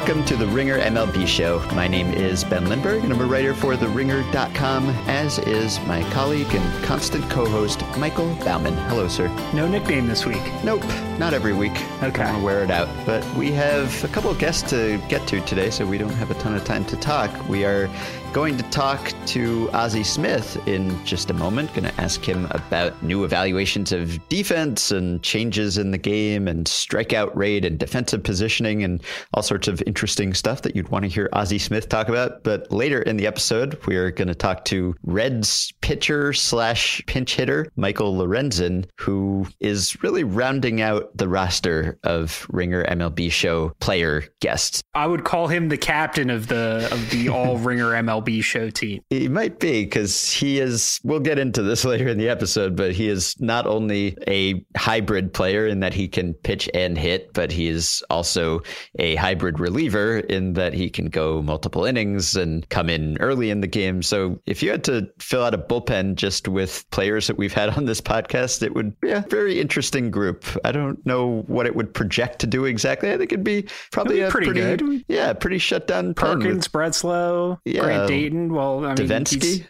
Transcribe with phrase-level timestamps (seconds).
[0.00, 1.58] Welcome to the Ringer MLB Show.
[1.74, 6.52] My name is Ben Lindbergh, and I'm a writer for TheRinger.com, as is my colleague
[6.54, 8.72] and constant co host, Michael Baumann.
[8.88, 9.28] Hello, sir.
[9.52, 10.40] No nickname this week.
[10.64, 10.82] Nope,
[11.18, 11.76] not every week.
[12.02, 12.22] Okay.
[12.22, 12.88] I'm going to wear it out.
[13.04, 16.30] But we have a couple of guests to get to today, so we don't have
[16.30, 17.30] a ton of time to talk.
[17.46, 17.90] We are
[18.32, 21.74] going to talk to Ozzie Smith in just a moment.
[21.74, 26.64] Going to ask him about new evaluations of defense and changes in the game and
[26.66, 29.02] strikeout rate and defensive positioning and
[29.34, 32.44] all sorts of interesting stuff that you'd want to hear Ozzie Smith talk about.
[32.44, 37.34] But later in the episode, we are going to talk to Reds pitcher slash pinch
[37.34, 44.22] hitter Michael Lorenzen, who is really rounding out the roster of Ringer MLB show player
[44.38, 44.82] guests.
[44.94, 49.02] I would call him the captain of the of the all Ringer MLB show team.
[49.10, 51.00] He might be because he is.
[51.04, 55.32] We'll get into this later in the episode, but he is not only a hybrid
[55.32, 58.60] player in that he can pitch and hit, but he is also
[58.98, 63.60] a hybrid reliever in that he can go multiple innings and come in early in
[63.60, 64.02] the game.
[64.02, 67.70] So if you had to fill out a bullpen just with players that we've had
[67.70, 70.44] on this podcast, it would be a very interesting group.
[70.64, 73.12] I don't know what it would project to do exactly.
[73.12, 75.04] I think it'd be probably It'd be a pretty good.
[75.08, 77.80] yeah, pretty shut down pen with Perkins, Breslow, Yeah.
[77.82, 78.52] Grant Dayton.
[78.54, 79.08] Well, I mean,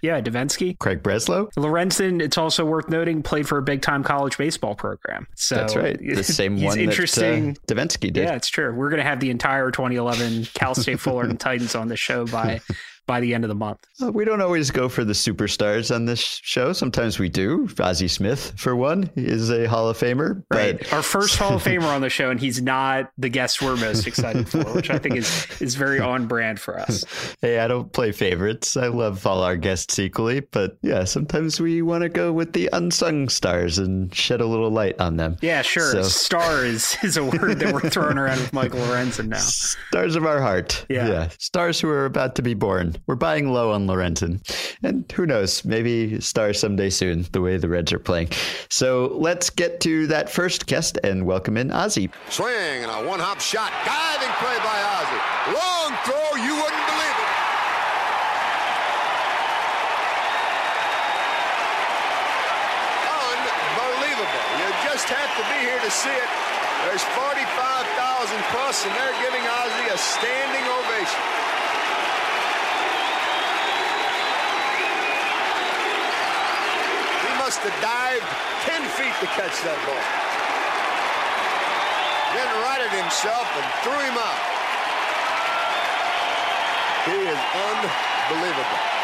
[0.02, 0.78] yeah, Davinsky.
[0.78, 1.52] Craig Breslow.
[1.54, 5.26] Lorenzen, it's also worth noting, played for a big time college baseball program.
[5.34, 5.98] So That's right.
[5.98, 7.56] The same one interesting.
[7.66, 8.24] that uh, Davinsky did.
[8.24, 8.72] yeah, it's true.
[8.74, 12.60] We're going to have the entire 2011 Cal State Fullerton Titans on the show by
[13.06, 13.80] by the end of the month.
[14.02, 16.72] Uh, We don't always go for the superstars on this show.
[16.72, 17.68] Sometimes we do.
[17.80, 20.42] Ozzie Smith, for one, is a Hall of Famer.
[20.50, 20.78] Right.
[20.78, 23.76] But Our first Hall of Famer on the show, and he's not the guest we're
[23.76, 27.04] most excited for, which I think is is very on brand for us.
[27.42, 28.76] hey, I don't play favorites.
[28.76, 30.40] I love all our guests equally.
[30.40, 34.70] But yeah, sometimes we want to go with the unsung stars and shed a little
[34.70, 35.36] light on them.
[35.40, 35.90] Yeah, sure.
[35.92, 39.36] So- Star is, is a word that we're throwing around with Michael Lorenzen now.
[39.38, 40.86] Stars of our heart.
[40.88, 41.28] Yeah.
[41.38, 42.89] Stars who are about to be born.
[43.06, 44.40] We're buying low on Lorenzen.
[44.82, 48.30] And who knows, maybe stars someday soon, the way the Reds are playing.
[48.68, 52.10] So let's get to that first guest and welcome in Ozzie.
[52.28, 53.72] Swing and a one hop shot.
[53.84, 55.22] Diving play by Ozzie.
[55.54, 57.30] Long throw, you wouldn't believe it.
[63.10, 64.44] Unbelievable.
[64.58, 66.30] You just have to be here to see it.
[66.88, 71.20] There's 45,000 plus, and they're giving Ozzie a standing ovation.
[77.20, 78.30] He must have dived
[78.62, 80.06] 10 feet to catch that ball.
[82.30, 84.40] Then righted himself and threw him out.
[87.10, 87.40] He is
[87.74, 88.99] unbelievable.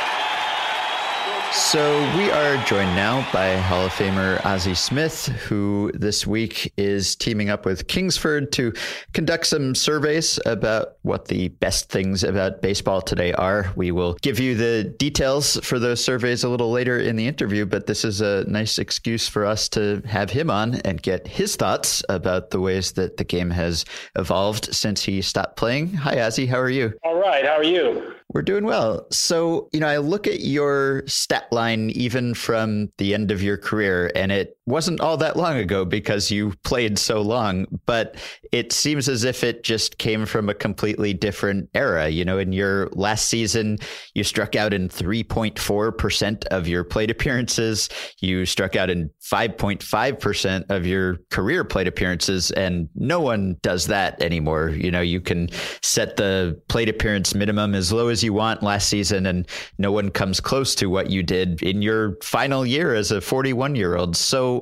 [1.56, 7.16] So we are joined now by Hall of Famer Ozzie Smith, who this week is
[7.16, 8.74] teaming up with Kingsford to
[9.14, 13.72] conduct some surveys about what the best things about baseball today are.
[13.74, 17.64] We will give you the details for those surveys a little later in the interview,
[17.64, 21.56] but this is a nice excuse for us to have him on and get his
[21.56, 25.94] thoughts about the ways that the game has evolved since he stopped playing.
[25.94, 26.46] Hi, Ozzie.
[26.46, 26.92] How are you?
[27.02, 28.15] All right, how are you?
[28.32, 29.06] We're doing well.
[29.10, 33.56] So, you know, I look at your stat line even from the end of your
[33.56, 38.16] career, and it wasn't all that long ago because you played so long, but
[38.50, 42.08] it seems as if it just came from a completely different era.
[42.08, 43.78] You know, in your last season,
[44.14, 47.88] you struck out in 3.4% of your plate appearances,
[48.20, 54.20] you struck out in 5.5% of your career plate appearances, and no one does that
[54.20, 54.70] anymore.
[54.70, 55.48] You know, you can
[55.82, 59.48] set the plate appearance minimum as low as you want last season, and
[59.78, 63.74] no one comes close to what you did in your final year as a 41
[63.76, 64.16] year old.
[64.16, 64.55] So,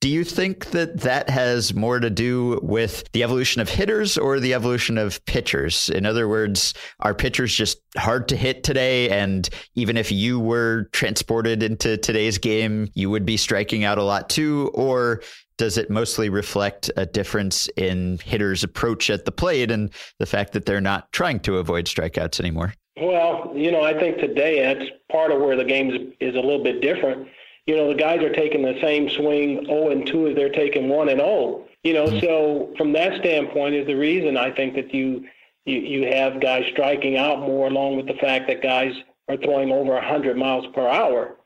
[0.00, 4.40] do you think that that has more to do with the evolution of hitters or
[4.40, 5.88] the evolution of pitchers?
[5.90, 9.08] In other words, are pitchers just hard to hit today?
[9.10, 14.02] And even if you were transported into today's game, you would be striking out a
[14.02, 14.70] lot too?
[14.74, 15.22] Or
[15.56, 20.52] does it mostly reflect a difference in hitters' approach at the plate and the fact
[20.54, 22.74] that they're not trying to avoid strikeouts anymore?
[23.00, 26.62] Well, you know, I think today that's part of where the game is, a little
[26.62, 27.28] bit different.
[27.66, 30.88] You know, the guys are taking the same swing 0 and 2 as they're taking
[30.88, 31.64] 1 and 0.
[31.84, 35.24] You know, so from that standpoint is the reason I think that you
[35.64, 38.92] you, you have guys striking out more along with the fact that guys
[39.28, 41.36] are throwing over 100 miles per hour.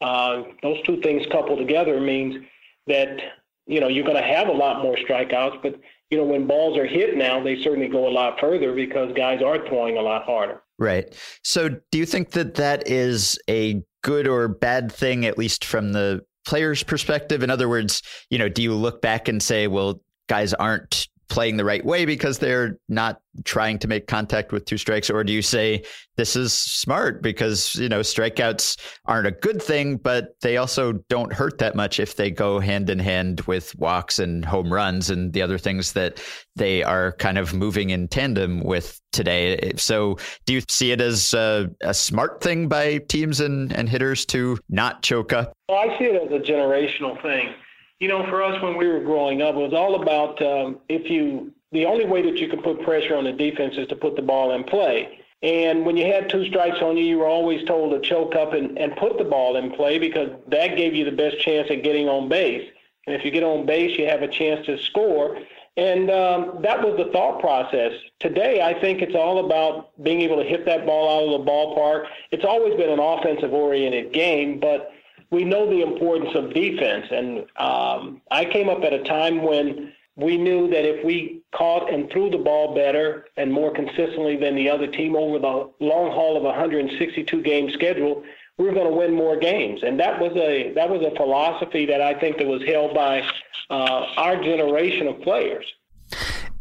[0.00, 2.44] Uh, those two things coupled together means
[2.86, 3.18] that,
[3.66, 5.78] you know, you're going to have a lot more strikeouts, but
[6.10, 9.42] you know, when balls are hit now, they certainly go a lot further because guys
[9.42, 10.62] are throwing a lot harder.
[10.78, 11.14] Right.
[11.42, 15.92] So, do you think that that is a good or bad thing, at least from
[15.92, 17.42] the player's perspective?
[17.42, 21.56] In other words, you know, do you look back and say, well, guys aren't playing
[21.56, 25.10] the right way because they're not trying to make contact with two strikes?
[25.10, 25.82] Or do you say
[26.16, 31.32] this is smart because you know strikeouts aren't a good thing but they also don't
[31.32, 35.32] hurt that much if they go hand in hand with walks and home runs and
[35.32, 36.22] the other things that
[36.54, 39.72] they are kind of moving in tandem with today?
[39.76, 44.24] So do you see it as a, a smart thing by teams and, and hitters
[44.26, 45.52] to not choke up?
[45.68, 47.54] Well, i see it as a generational thing
[47.98, 51.10] you know, for us when we were growing up, it was all about um, if
[51.10, 54.16] you the only way that you can put pressure on the defense is to put
[54.16, 55.18] the ball in play.
[55.42, 58.52] And when you had two strikes on you, you were always told to choke up
[58.52, 61.82] and, and put the ball in play because that gave you the best chance at
[61.82, 62.70] getting on base.
[63.06, 65.38] And if you get on base, you have a chance to score.
[65.76, 67.92] And um, that was the thought process.
[68.18, 71.50] Today, I think it's all about being able to hit that ball out of the
[71.50, 72.06] ballpark.
[72.32, 74.90] It's always been an offensive oriented game, but
[75.30, 77.06] we know the importance of defense.
[77.10, 81.92] And um, I came up at a time when we knew that if we caught
[81.92, 86.10] and threw the ball better and more consistently than the other team over the long
[86.10, 88.22] haul of a 162 game schedule,
[88.56, 89.82] we were going to win more games.
[89.82, 93.28] And that was a that was a philosophy that I think that was held by
[93.68, 95.66] uh, our generation of players.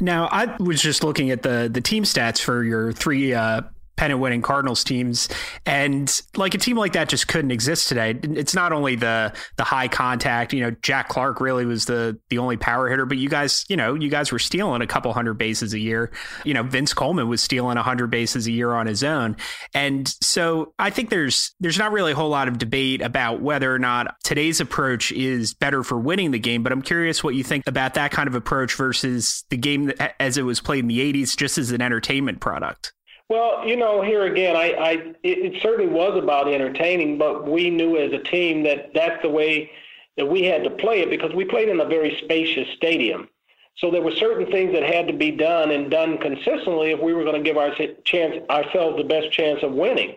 [0.01, 3.61] Now, I was just looking at the the team stats for your three uh,
[3.95, 5.29] pennant winning Cardinals teams.
[5.65, 8.19] And like a team like that just couldn't exist today.
[8.23, 12.37] It's not only the the high contact, you know, Jack Clark really was the the
[12.37, 15.35] only power hitter, but you guys, you know, you guys were stealing a couple hundred
[15.35, 16.11] bases a year.
[16.43, 19.37] You know, Vince Coleman was stealing 100 bases a year on his own.
[19.73, 23.73] And so I think there's there's not really a whole lot of debate about whether
[23.73, 27.43] or not today's approach is better for winning the game, but I'm curious what you
[27.43, 31.13] think about that kind of approach versus the game as it was played in the
[31.13, 32.93] 80s just as an entertainment product.
[33.27, 34.91] Well, you know, here again, I, I
[35.23, 39.29] it, it certainly was about entertaining, but we knew as a team that that's the
[39.29, 39.71] way
[40.17, 43.27] that we had to play it because we played in a very spacious stadium.
[43.77, 47.13] So there were certain things that had to be done and done consistently if we
[47.13, 47.75] were going to give our
[48.05, 50.15] chance ourselves the best chance of winning.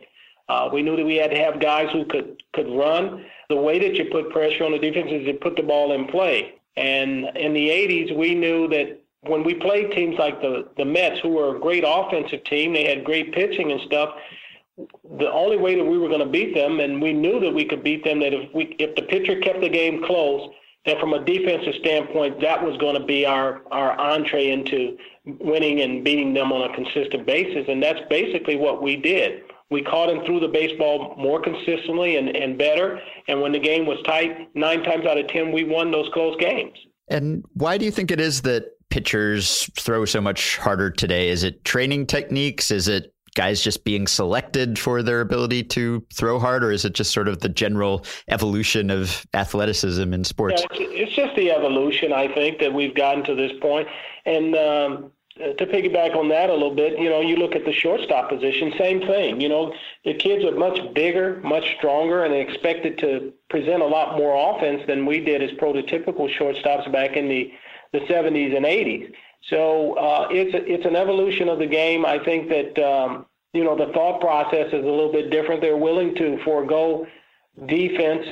[0.49, 3.25] Uh, we knew that we had to have guys who could could run.
[3.49, 6.07] The way that you put pressure on the defense is to put the ball in
[6.07, 6.55] play.
[6.77, 11.21] And in the 80s, we knew that when we played teams like the the Mets,
[11.21, 14.15] who were a great offensive team, they had great pitching and stuff.
[15.19, 17.65] The only way that we were going to beat them, and we knew that we
[17.65, 20.51] could beat them, that if we if the pitcher kept the game close,
[20.87, 25.81] that from a defensive standpoint, that was going to be our our entree into winning
[25.81, 29.43] and beating them on a consistent basis, and that's basically what we did.
[29.71, 33.01] We caught and threw the baseball more consistently and, and better.
[33.29, 36.37] And when the game was tight, nine times out of ten, we won those close
[36.41, 36.73] games.
[37.11, 41.29] And why do you think it is that pitchers throw so much harder today?
[41.29, 42.71] Is it training techniques?
[42.71, 46.95] Is it guys just being selected for their ability to throw hard, or is it
[46.95, 50.63] just sort of the general evolution of athleticism in sports?
[50.73, 53.87] Yeah, it's just the evolution, I think, that we've gotten to this point.
[54.27, 57.73] And um, to piggyback on that a little bit, you know, you look at the
[57.73, 59.41] shortstop position, same thing.
[59.41, 59.73] You know,
[60.05, 64.83] the kids are much bigger, much stronger, and expected to present a lot more offense
[64.87, 67.53] than we did as prototypical shortstops back in the
[67.93, 69.13] the 70s and 80s.
[69.49, 72.05] So uh, it's a, it's an evolution of the game.
[72.05, 75.61] I think that um, you know the thought process is a little bit different.
[75.61, 77.07] They're willing to forego
[77.67, 78.27] defense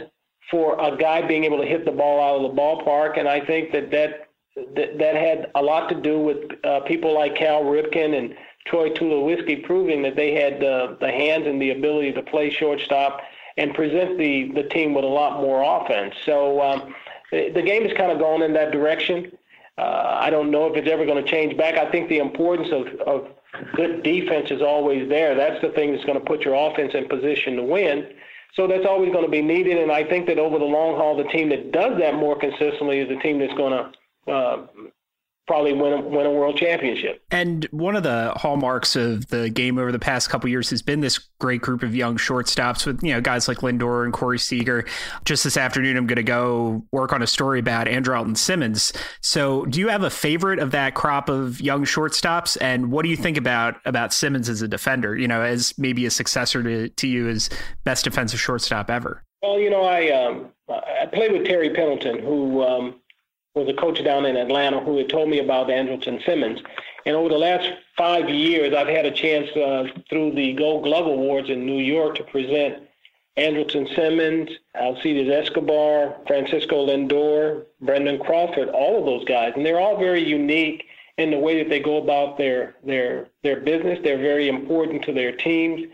[0.50, 3.44] for a guy being able to hit the ball out of the ballpark, and I
[3.44, 4.28] think that that
[4.74, 8.34] that, that had a lot to do with uh, people like Cal Ripken and
[8.66, 13.22] Troy Tulowitzki proving that they had the the hands and the ability to play shortstop
[13.56, 16.14] and present the the team with a lot more offense.
[16.24, 16.94] So um,
[17.30, 19.32] the, the game has kind of gone in that direction.
[19.78, 21.76] Uh, I don't know if it's ever going to change back.
[21.76, 23.28] I think the importance of, of
[23.74, 25.34] good defense is always there.
[25.34, 28.08] That's the thing that's going to put your offense in position to win.
[28.54, 29.76] So that's always going to be needed.
[29.76, 33.00] And I think that over the long haul, the team that does that more consistently
[33.00, 34.66] is the team that's going to uh,
[35.46, 37.22] probably win a, win a world championship.
[37.30, 41.00] And one of the hallmarks of the game over the past couple years has been
[41.00, 44.86] this great group of young shortstops with you know guys like Lindor and Corey Seager.
[45.24, 48.92] Just this afternoon, I'm going to go work on a story about Andrew Andrelton Simmons.
[49.20, 52.56] So, do you have a favorite of that crop of young shortstops?
[52.60, 55.16] And what do you think about about Simmons as a defender?
[55.16, 57.50] You know, as maybe a successor to to you as
[57.84, 59.22] best defensive shortstop ever.
[59.42, 63.00] Well, you know, I um, I played with Terry Pendleton, who um,
[63.56, 66.60] was a coach down in Atlanta who had told me about Andrelton Simmons.
[67.06, 71.06] And over the last five years, I've had a chance uh, through the Gold Glove
[71.06, 72.82] Awards in New York to present
[73.38, 79.52] Andrelton Simmons, Alcides Escobar, Francisco Lindor, Brandon Crawford, all of those guys.
[79.56, 80.84] And they're all very unique
[81.16, 83.98] in the way that they go about their their their business.
[84.02, 85.86] They're very important to their teams.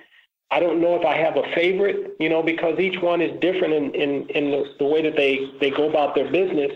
[0.51, 3.73] I don't know if I have a favorite, you know, because each one is different
[3.73, 6.73] in, in, in the, the way that they, they go about their business.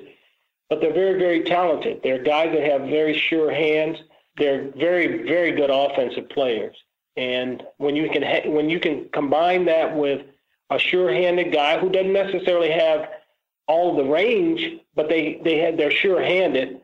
[0.68, 2.00] But they're very, very talented.
[2.02, 3.98] They're guys that have very sure hands.
[4.36, 6.76] They're very, very good offensive players.
[7.16, 10.22] And when you can ha- when you can combine that with
[10.70, 13.08] a sure-handed guy who doesn't necessarily have
[13.68, 16.80] all the range, but they they had they're sure-handed.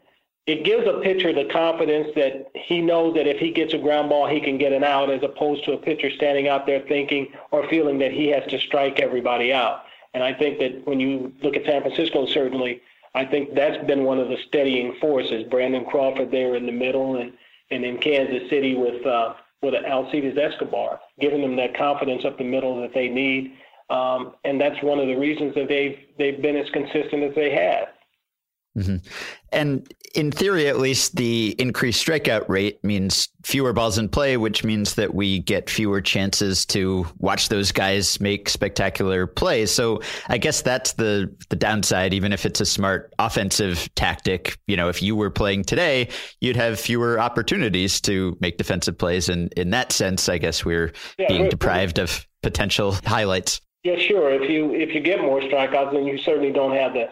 [0.47, 4.09] It gives a pitcher the confidence that he knows that if he gets a ground
[4.09, 7.29] ball, he can get an out, as opposed to a pitcher standing out there thinking
[7.53, 9.85] or feeling that he has to strike everybody out.
[10.15, 12.83] And I think that when you look at San Francisco, certainly,
[13.15, 15.45] I think that's been one of the steadying forces.
[15.51, 17.33] Brandon Crawford there in the middle, and
[17.71, 22.45] and in Kansas City with uh, with Alcides Escobar, giving them that confidence up the
[22.45, 23.53] middle that they need.
[23.91, 27.51] Um, and that's one of the reasons that they've they've been as consistent as they
[27.51, 27.89] have.
[28.77, 28.97] Mm-hmm.
[29.53, 34.65] And in theory, at least, the increased strikeout rate means fewer balls in play, which
[34.65, 39.71] means that we get fewer chances to watch those guys make spectacular plays.
[39.71, 42.15] So I guess that's the the downside.
[42.15, 46.09] Even if it's a smart offensive tactic, you know, if you were playing today,
[46.41, 49.29] you'd have fewer opportunities to make defensive plays.
[49.29, 53.61] And in that sense, I guess we're yeah, being deprived of potential highlights.
[53.83, 54.31] Yeah, sure.
[54.31, 57.09] If you if you get more strikeouts, then you certainly don't have the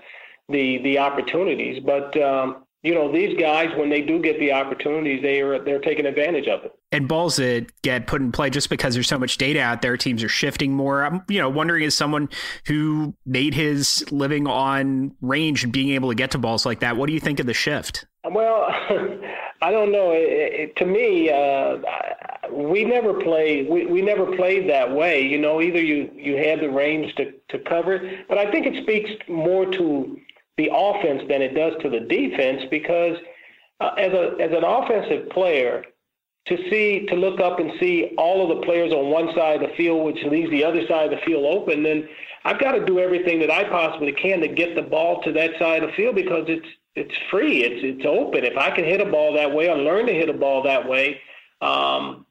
[0.50, 1.82] the the opportunities.
[1.84, 5.80] But um, you know, these guys when they do get the opportunities, they are they're
[5.80, 6.72] taking advantage of it.
[6.92, 9.96] And balls that get put in play just because there's so much data out there,
[9.96, 11.04] teams are shifting more.
[11.04, 12.28] I'm you know wondering as someone
[12.66, 16.96] who made his living on range and being able to get to balls like that,
[16.96, 18.06] what do you think of the shift?
[18.24, 18.66] Well,
[19.62, 20.12] I don't know.
[20.12, 21.78] It, it, to me, uh,
[22.50, 23.68] we never played.
[23.68, 25.20] We, we never played that way.
[25.20, 28.66] You know, either you you had the range to to cover it, but I think
[28.66, 30.18] it speaks more to
[30.60, 33.16] the offense than it does to the defense because
[33.80, 35.84] uh, as a as an offensive player,
[36.46, 39.68] to see to look up and see all of the players on one side of
[39.68, 42.06] the field, which leaves the other side of the field open, then
[42.44, 45.52] I've got to do everything that I possibly can to get the ball to that
[45.58, 47.64] side of the field because it's it's free.
[47.64, 48.44] It's it's open.
[48.44, 50.86] If I can hit a ball that way or learn to hit a ball that
[50.86, 51.20] way,
[51.62, 52.26] um,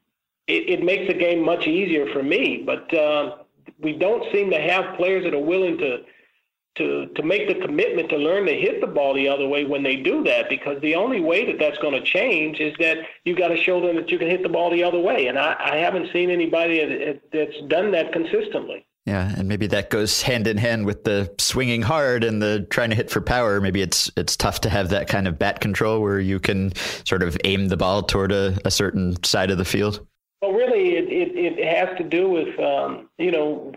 [0.46, 2.62] it, it makes the game much easier for me.
[2.64, 3.38] But uh,
[3.80, 6.04] we don't seem to have players that are willing to
[6.76, 9.82] to to make the commitment to learn to hit the ball the other way when
[9.82, 13.34] they do that because the only way that that's going to change is that you
[13.34, 15.56] got to show them that you can hit the ball the other way and I,
[15.58, 18.86] I haven't seen anybody that, that's done that consistently.
[19.06, 22.90] Yeah, and maybe that goes hand in hand with the swinging hard and the trying
[22.90, 23.60] to hit for power.
[23.60, 26.72] Maybe it's it's tough to have that kind of bat control where you can
[27.04, 30.06] sort of aim the ball toward a, a certain side of the field.
[30.42, 33.72] Well, really, it, it, it has to do with um, you know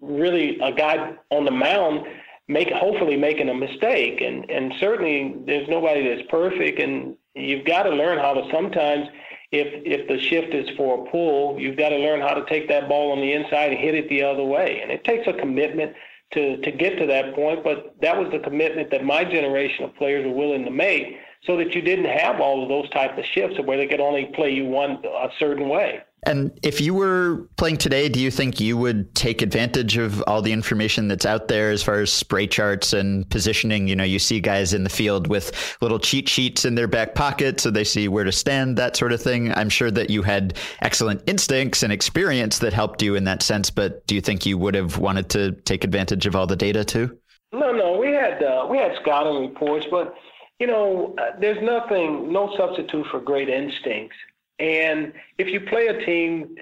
[0.00, 2.06] really a guy on the mound
[2.48, 7.84] make hopefully making a mistake, and and certainly there's nobody that's perfect, and you've got
[7.84, 9.06] to learn how to sometimes
[9.52, 12.68] if if the shift is for a pull, you've got to learn how to take
[12.68, 14.80] that ball on the inside and hit it the other way.
[14.82, 15.94] And it takes a commitment
[16.32, 17.64] to to get to that point.
[17.64, 21.56] But that was the commitment that my generation of players were willing to make, so
[21.56, 24.50] that you didn't have all of those type of shifts where they could only play
[24.50, 26.00] you one a certain way.
[26.24, 30.42] And if you were playing today, do you think you would take advantage of all
[30.42, 33.86] the information that's out there as far as spray charts and positioning?
[33.86, 37.14] You know, you see guys in the field with little cheat sheets in their back
[37.14, 39.52] pocket so they see where to stand, that sort of thing.
[39.54, 43.70] I'm sure that you had excellent instincts and experience that helped you in that sense,
[43.70, 46.84] but do you think you would have wanted to take advantage of all the data
[46.84, 47.16] too?
[47.52, 50.14] No, no, we had uh, we had scouting reports, but
[50.58, 54.16] you know, uh, there's nothing, no substitute for great instincts.
[54.58, 56.56] And if you play a team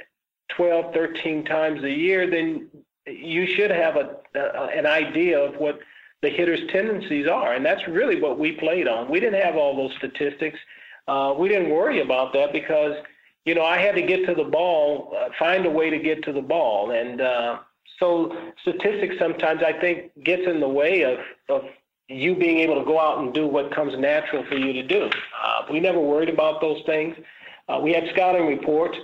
[0.56, 2.68] 12, 13 times a year, then
[3.06, 5.78] you should have a, a, an idea of what
[6.22, 7.54] the hitter's tendencies are.
[7.54, 9.10] And that's really what we played on.
[9.10, 10.58] We didn't have all those statistics.
[11.08, 12.96] Uh, we didn't worry about that because,
[13.44, 16.24] you know, I had to get to the ball, uh, find a way to get
[16.24, 16.90] to the ball.
[16.90, 17.58] And uh,
[17.98, 21.64] so statistics sometimes I think gets in the way of, of
[22.08, 25.10] you being able to go out and do what comes natural for you to do.
[25.42, 27.16] Uh, we never worried about those things.
[27.68, 28.96] Uh, we had scouting reports.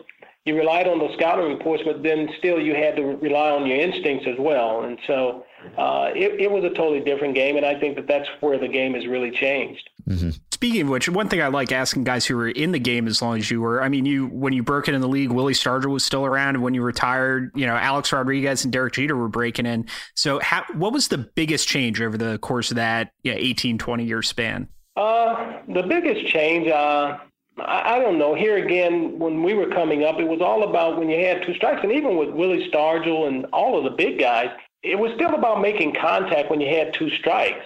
[0.45, 3.79] You relied on those scouting reports, but then still you had to rely on your
[3.79, 4.83] instincts as well.
[4.83, 5.45] And so
[5.79, 8.67] uh, it, it, was a totally different game, and I think that that's where the
[8.67, 9.89] game has really changed.
[10.09, 10.31] Mm-hmm.
[10.51, 13.23] Speaking of which, one thing I like asking guys who were in the game as
[13.23, 13.83] long as you were.
[13.83, 16.57] I mean, you when you broke it in the league, Willie Stargell was still around,
[16.57, 19.87] and when you retired, you know Alex Rodriguez and Derek Jeter were breaking in.
[20.15, 24.05] So, how, what was the biggest change over the course of that yeah, 18, 20
[24.05, 24.69] year span?
[24.97, 27.19] Uh, the biggest change, uh,
[27.59, 28.35] I, don't know.
[28.35, 31.55] Here again, when we were coming up, it was all about when you had two
[31.55, 34.49] strikes, and even with Willie Stargell and all of the big guys,
[34.83, 37.65] it was still about making contact when you had two strikes.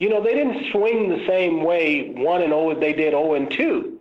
[0.00, 3.12] You know, they didn't swing the same way one and zero oh as they did
[3.12, 3.97] zero oh and two.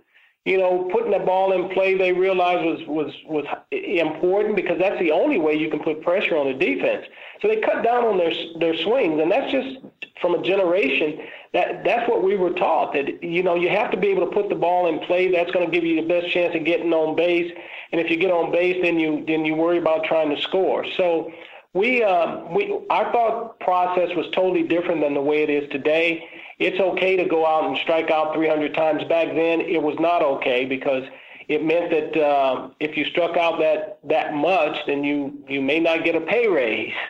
[0.48, 4.98] You know, putting the ball in play, they realized was was was important because that's
[4.98, 7.06] the only way you can put pressure on the defense.
[7.42, 9.80] So they cut down on their their swings, and that's just
[10.22, 11.20] from a generation
[11.52, 14.32] that that's what we were taught that you know you have to be able to
[14.32, 15.30] put the ball in play.
[15.30, 17.52] That's going to give you the best chance of getting on base.
[17.92, 20.86] And if you get on base, then you then you worry about trying to score.
[20.96, 21.30] So
[21.74, 26.24] we um, we our thought process was totally different than the way it is today.
[26.60, 29.04] It's okay to go out and strike out 300 times.
[29.04, 31.04] Back then, it was not okay because
[31.48, 35.80] it meant that uh, if you struck out that that much, then you you may
[35.80, 36.94] not get a pay raise.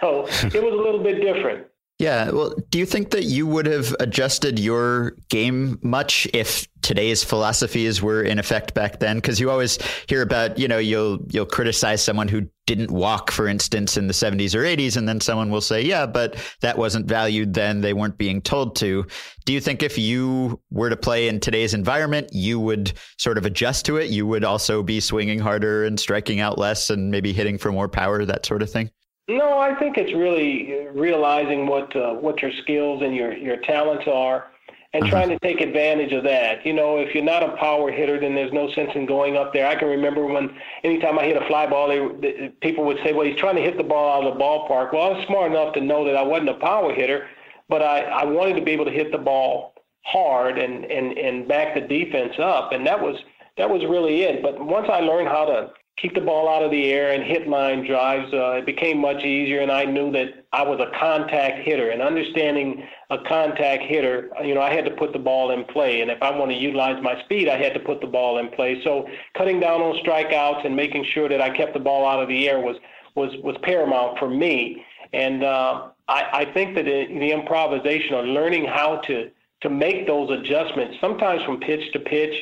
[0.00, 1.66] So it was a little bit different.
[2.00, 2.30] Yeah.
[2.30, 8.00] Well, do you think that you would have adjusted your game much if today's philosophies
[8.00, 9.18] were in effect back then?
[9.18, 9.78] Because you always
[10.08, 14.14] hear about, you know, you'll you'll criticize someone who didn't walk, for instance, in the
[14.14, 17.82] 70s or 80s, and then someone will say, yeah, but that wasn't valued then.
[17.82, 19.04] They weren't being told to.
[19.44, 23.44] Do you think if you were to play in today's environment, you would sort of
[23.44, 24.08] adjust to it?
[24.08, 27.90] You would also be swinging harder and striking out less and maybe hitting for more
[27.90, 28.90] power, that sort of thing?
[29.28, 34.04] No, I think it's really realizing what uh, what your skills and your your talents
[34.08, 34.50] are,
[34.92, 35.10] and uh-huh.
[35.10, 36.66] trying to take advantage of that.
[36.66, 39.52] You know, if you're not a power hitter, then there's no sense in going up
[39.52, 39.66] there.
[39.66, 40.50] I can remember when
[40.82, 43.62] anytime I hit a fly ball, they, they, people would say, "Well, he's trying to
[43.62, 46.16] hit the ball out of the ballpark." Well, I was smart enough to know that
[46.16, 47.28] I wasn't a power hitter,
[47.68, 51.46] but I I wanted to be able to hit the ball hard and and and
[51.46, 53.16] back the defense up, and that was
[53.56, 54.42] that was really it.
[54.42, 57.46] But once I learned how to keep the ball out of the air and hit
[57.46, 58.32] line drives.
[58.32, 61.90] Uh, it became much easier, and I knew that I was a contact hitter.
[61.90, 66.00] And understanding a contact hitter, you know, I had to put the ball in play.
[66.00, 68.48] And if I want to utilize my speed, I had to put the ball in
[68.48, 68.82] play.
[68.82, 72.28] So cutting down on strikeouts and making sure that I kept the ball out of
[72.28, 72.76] the air was
[73.14, 74.84] was was paramount for me.
[75.12, 79.30] And uh, I, I think that it, the improvisation or learning how to
[79.62, 82.34] to make those adjustments, sometimes from pitch to pitch.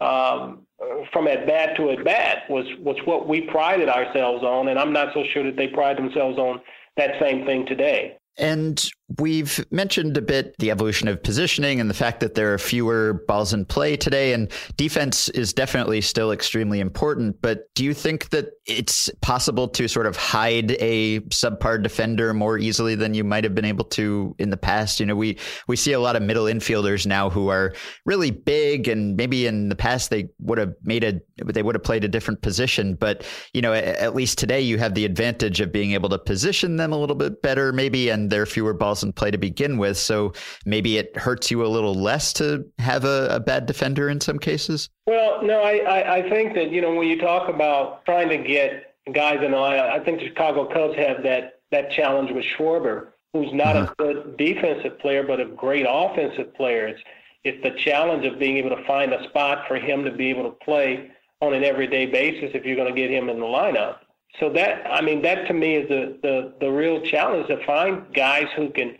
[0.00, 0.65] Um,
[1.12, 4.92] from at bat to at bat was was what we prided ourselves on, and I'm
[4.92, 6.60] not so sure that they pride themselves on
[6.96, 8.16] that same thing today.
[8.38, 8.84] And
[9.18, 13.24] we've mentioned a bit the evolution of positioning and the fact that there are fewer
[13.28, 14.32] balls in play today.
[14.32, 17.40] And defense is definitely still extremely important.
[17.40, 22.58] But do you think that it's possible to sort of hide a subpar defender more
[22.58, 24.98] easily than you might have been able to in the past?
[24.98, 27.74] You know, we, we see a lot of middle infielders now who are
[28.06, 31.84] really big and maybe in the past they would have made a, they would have
[31.84, 32.94] played a different position.
[32.94, 36.76] But, you know, at least today you have the advantage of being able to position
[36.76, 39.78] them a little bit better, maybe, and there are fewer balls in play to begin
[39.78, 39.96] with.
[39.96, 40.32] So
[40.64, 44.38] maybe it hurts you a little less to have a, a bad defender in some
[44.38, 44.88] cases.
[45.06, 48.38] Well, no, I, I, I think that, you know, when you talk about trying to
[48.38, 52.44] get guys in the line, I think the Chicago Cubs have that, that challenge with
[52.44, 53.94] Schwarber, who's not uh-huh.
[53.98, 56.88] a good defensive player, but a great offensive player.
[56.88, 57.00] It's,
[57.44, 60.44] it's the challenge of being able to find a spot for him to be able
[60.44, 61.10] to play
[61.40, 63.98] on an everyday basis if you're going to get him in the lineup.
[64.40, 68.04] So that I mean that to me is the, the, the real challenge to find
[68.14, 68.96] guys who can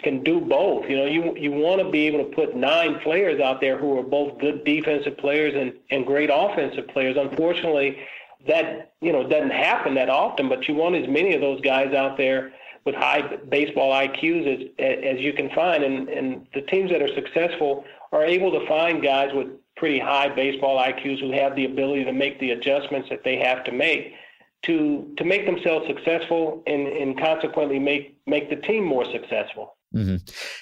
[0.00, 0.88] can do both.
[0.88, 3.98] You know, you you want to be able to put nine players out there who
[3.98, 7.16] are both good defensive players and, and great offensive players.
[7.18, 7.98] Unfortunately,
[8.46, 10.48] that you know doesn't happen that often.
[10.48, 12.52] But you want as many of those guys out there
[12.84, 15.82] with high baseball IQs as as you can find.
[15.82, 20.28] And and the teams that are successful are able to find guys with pretty high
[20.28, 24.14] baseball IQs who have the ability to make the adjustments that they have to make
[24.66, 29.76] to to make themselves successful and, and consequently make make the team more successful.
[29.94, 30.16] Mm-hmm.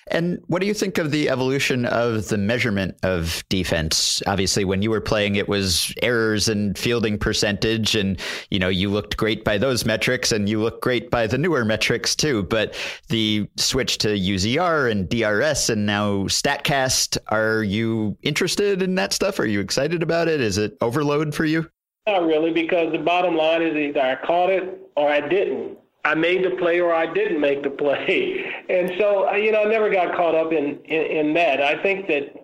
[0.08, 4.22] And what do you think of the evolution of the measurement of defense?
[4.26, 8.90] Obviously, when you were playing, it was errors and fielding percentage, and you know you
[8.90, 12.42] looked great by those metrics, and you look great by the newer metrics too.
[12.42, 12.74] But
[13.08, 19.38] the switch to UZR and DRS, and now Statcast, are you interested in that stuff?
[19.38, 20.42] Are you excited about it?
[20.42, 21.70] Is it overload for you?
[22.06, 25.78] Not really, because the bottom line is either I caught it or I didn't.
[26.04, 28.48] I made the play or I didn't make the play.
[28.68, 31.60] And so, you know, I never got caught up in, in, in that.
[31.60, 32.34] I think that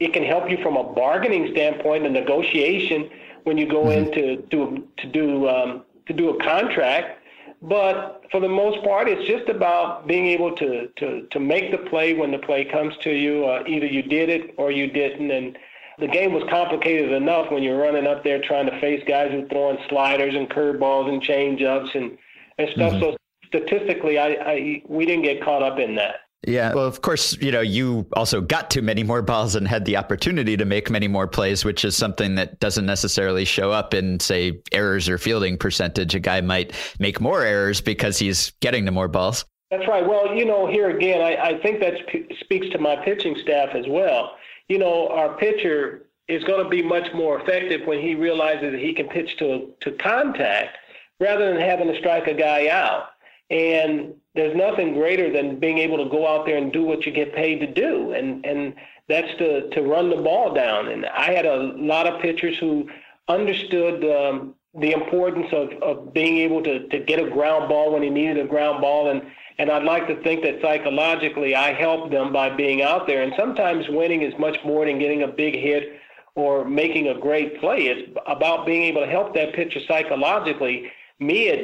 [0.00, 3.10] it can help you from a bargaining standpoint, a negotiation
[3.44, 4.06] when you go mm-hmm.
[4.06, 7.22] in to do, to do, um, to do a contract.
[7.60, 11.78] But for the most part, it's just about being able to, to, to make the
[11.78, 13.44] play when the play comes to you.
[13.44, 15.30] Uh, either you did it or you didn't.
[15.30, 15.58] And
[15.98, 19.44] the game was complicated enough when you're running up there trying to face guys who
[19.44, 22.16] are throwing sliders and curveballs and changeups and,
[22.58, 22.92] and stuff.
[22.92, 23.00] Mm-hmm.
[23.00, 26.16] So statistically, I, I we didn't get caught up in that.
[26.46, 29.84] Yeah, well, of course, you know, you also got to many more balls and had
[29.84, 33.92] the opportunity to make many more plays, which is something that doesn't necessarily show up
[33.92, 36.14] in, say, errors or fielding percentage.
[36.14, 39.44] A guy might make more errors because he's getting to more balls.
[39.72, 40.06] That's right.
[40.06, 41.94] Well, you know, here again, I, I think that
[42.40, 44.37] speaks to my pitching staff as well
[44.68, 48.80] you know, our pitcher is going to be much more effective when he realizes that
[48.80, 50.76] he can pitch to to contact
[51.20, 53.08] rather than having to strike a guy out.
[53.50, 57.12] And there's nothing greater than being able to go out there and do what you
[57.12, 58.74] get paid to do, and and
[59.08, 60.88] that's to to run the ball down.
[60.88, 62.88] And I had a lot of pitchers who
[63.26, 68.02] understood um, the importance of, of being able to, to get a ground ball when
[68.02, 69.22] he needed a ground ball and
[69.58, 73.22] and I'd like to think that psychologically I helped them by being out there.
[73.22, 76.00] And sometimes winning is much more than getting a big hit
[76.36, 77.86] or making a great play.
[77.88, 80.90] It's about being able to help that pitcher psychologically.
[81.18, 81.58] Me at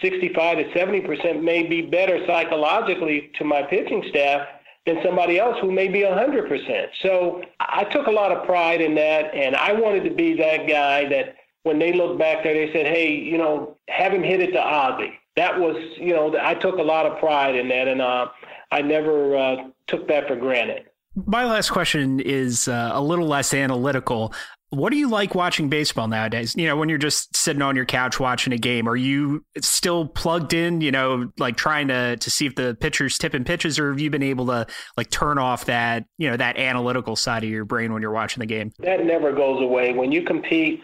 [0.00, 4.46] 65 to 70 percent may be better psychologically to my pitching staff
[4.86, 6.90] than somebody else who may be 100 percent.
[7.02, 10.68] So I took a lot of pride in that and I wanted to be that
[10.68, 11.34] guy that
[11.64, 14.62] when they look back there, they said, hey, you know, have him hit it to
[14.62, 15.19] Ozzie.
[15.36, 18.28] That was, you know, I took a lot of pride in that, and uh,
[18.70, 20.86] I never uh, took that for granted.
[21.14, 24.32] My last question is uh, a little less analytical.
[24.70, 26.54] What do you like watching baseball nowadays?
[26.56, 30.06] You know, when you're just sitting on your couch watching a game, are you still
[30.06, 33.90] plugged in, you know, like trying to to see if the pitcher's tipping pitches or
[33.90, 37.50] have you been able to like turn off that, you know, that analytical side of
[37.50, 38.70] your brain when you're watching the game?
[38.78, 39.92] That never goes away.
[39.92, 40.82] When you compete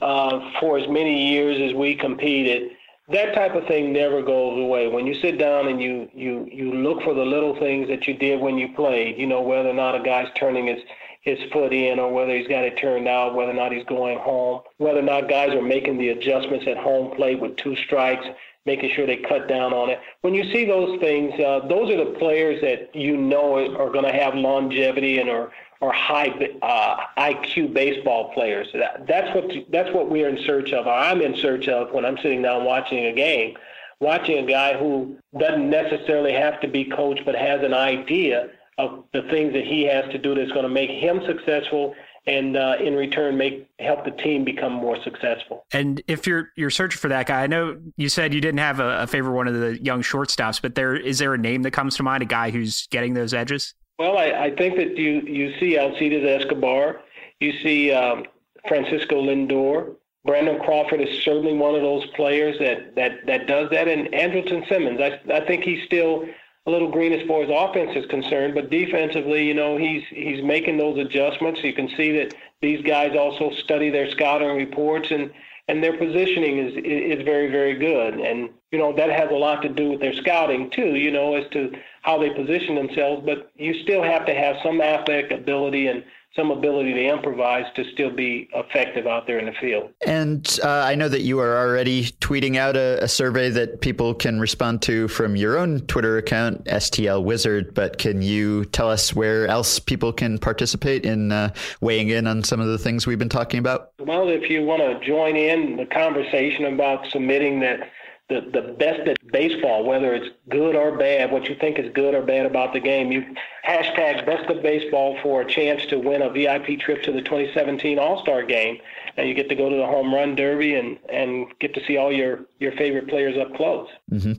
[0.00, 2.70] uh, for as many years as we competed,
[3.08, 4.88] that type of thing never goes away.
[4.88, 8.14] When you sit down and you you you look for the little things that you
[8.14, 10.80] did when you played, you know whether or not a guy's turning his
[11.22, 14.18] his foot in or whether he's got it turned out, whether or not he's going
[14.18, 18.24] home, whether or not guys are making the adjustments at home plate with two strikes,
[18.64, 20.00] making sure they cut down on it.
[20.20, 24.04] When you see those things, uh, those are the players that you know are going
[24.04, 26.28] to have longevity and are or high
[26.62, 28.68] uh, IQ baseball players.
[28.74, 30.86] That, that's what that's what we're in search of.
[30.86, 33.56] Or I'm in search of when I'm sitting down watching a game,
[34.00, 39.04] watching a guy who doesn't necessarily have to be coached, but has an idea of
[39.12, 41.94] the things that he has to do that's going to make him successful
[42.26, 45.64] and uh, in return make help the team become more successful.
[45.72, 48.80] And if you're you're searching for that guy, I know you said you didn't have
[48.80, 51.70] a, a favorite one of the young shortstops, but there is there a name that
[51.70, 53.74] comes to mind, a guy who's getting those edges?
[53.98, 57.00] Well, I, I think that you, you see Alcides Escobar,
[57.40, 58.24] you see um,
[58.68, 59.96] Francisco Lindor.
[60.24, 63.88] Brandon Crawford is certainly one of those players that, that, that does that.
[63.88, 66.26] And Andrelton Simmons, I, I think he's still
[66.66, 70.42] a little green as far as offense is concerned, but defensively, you know, he's he's
[70.42, 71.62] making those adjustments.
[71.62, 75.30] You can see that these guys also study their scouting reports and
[75.68, 78.14] and their positioning is is very very good.
[78.14, 80.94] And you know that has a lot to do with their scouting too.
[80.96, 84.80] You know, as to how they position themselves, but you still have to have some
[84.80, 86.04] athletic ability and
[86.36, 89.90] some ability to improvise to still be effective out there in the field.
[90.06, 94.14] And uh, I know that you are already tweeting out a, a, survey that people
[94.14, 97.74] can respond to from your own Twitter account, STL Wizard.
[97.74, 102.44] But can you tell us where else people can participate in uh, weighing in on
[102.44, 103.92] some of the things we've been talking about?
[103.98, 107.80] Well, if you want to join in the conversation about submitting that
[108.28, 112.12] the, the best at baseball, whether it's good or bad, what you think is good
[112.12, 113.12] or bad about the game.
[113.12, 113.24] You
[113.66, 117.98] hashtag best of baseball for a chance to win a VIP trip to the 2017
[117.98, 118.78] All-Star game.
[119.16, 121.96] And you get to go to the home run derby and, and get to see
[121.96, 123.88] all your, your favorite players up close.
[124.12, 124.34] Mm-hmm.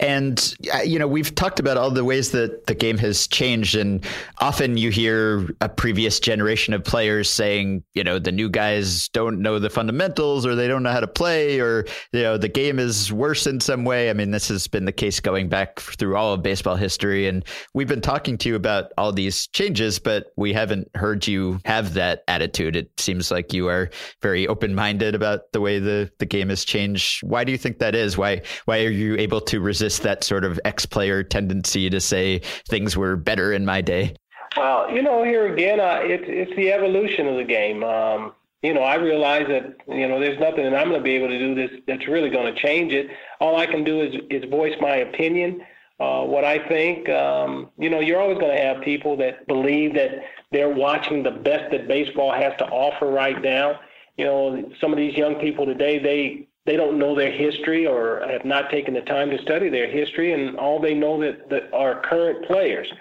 [0.00, 3.76] And, uh, you know, we've talked about all the ways that the game has changed.
[3.76, 4.04] And
[4.38, 9.40] often you hear a previous generation of players saying, you know, the new guys don't
[9.40, 12.80] know the fundamentals or they don't know how to play or, you know, the game
[12.80, 14.10] is worse in some way.
[14.10, 17.28] I mean, this has been the case going back through all of baseball history.
[17.28, 21.60] And we've been talking to you about all these changes, but we haven't heard you
[21.64, 22.74] have that attitude.
[22.74, 23.88] It seems like you are
[24.20, 27.22] very open minded about the way the, the game has changed.
[27.22, 28.18] Why do you think that is?
[28.18, 32.40] Why, why are you able to resist that sort of ex player tendency to say
[32.68, 34.16] things were better in my day?
[34.56, 37.84] Well, you know, here again, uh, it's the evolution of the game.
[37.84, 38.32] Um,
[38.62, 41.28] you know, I realize that, you know, there's nothing that I'm going to be able
[41.28, 43.08] to do this that's really going to change it.
[43.38, 45.62] All I can do is, is voice my opinion,
[46.00, 47.08] uh, what I think.
[47.08, 51.30] Um, you know, you're always going to have people that believe that they're watching the
[51.30, 53.80] best that baseball has to offer right now.
[54.16, 58.26] You know, some of these young people today, they they don't know their history or
[58.28, 61.72] have not taken the time to study their history, and all they know that, that
[61.72, 62.92] are current players.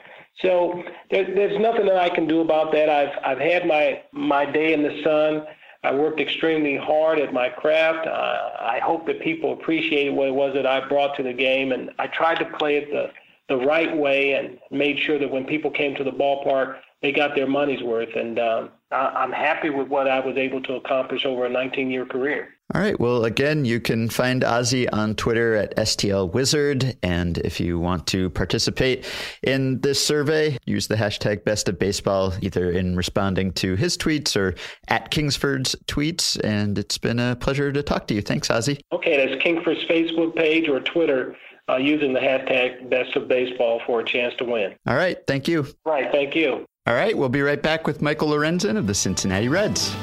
[0.41, 2.89] So there, there's nothing that I can do about that.
[2.89, 5.45] I've I've had my my day in the sun.
[5.83, 8.07] I worked extremely hard at my craft.
[8.07, 11.71] Uh, I hope that people appreciated what it was that I brought to the game,
[11.71, 13.11] and I tried to play it the
[13.47, 17.35] the right way and made sure that when people came to the ballpark, they got
[17.35, 18.15] their money's worth.
[18.15, 21.91] And um, I, I'm happy with what I was able to accomplish over a 19
[21.91, 22.54] year career.
[22.73, 22.99] All right.
[22.99, 26.97] Well, again, you can find Ozzie on Twitter at STL Wizard.
[27.03, 29.05] And if you want to participate
[29.43, 34.35] in this survey, use the hashtag best of baseball, either in responding to his tweets
[34.35, 34.55] or
[34.87, 36.39] at Kingsford's tweets.
[36.43, 38.21] And it's been a pleasure to talk to you.
[38.21, 38.81] Thanks, Ozzie.
[38.91, 39.15] Okay.
[39.15, 41.35] That's Kingsford's Facebook page or Twitter
[41.69, 44.73] uh, using the hashtag best of baseball for a chance to win.
[44.87, 45.17] All right.
[45.27, 45.67] Thank you.
[45.85, 46.11] Right.
[46.11, 46.65] Thank you.
[46.87, 47.15] All right.
[47.15, 49.95] We'll be right back with Michael Lorenzen of the Cincinnati Reds.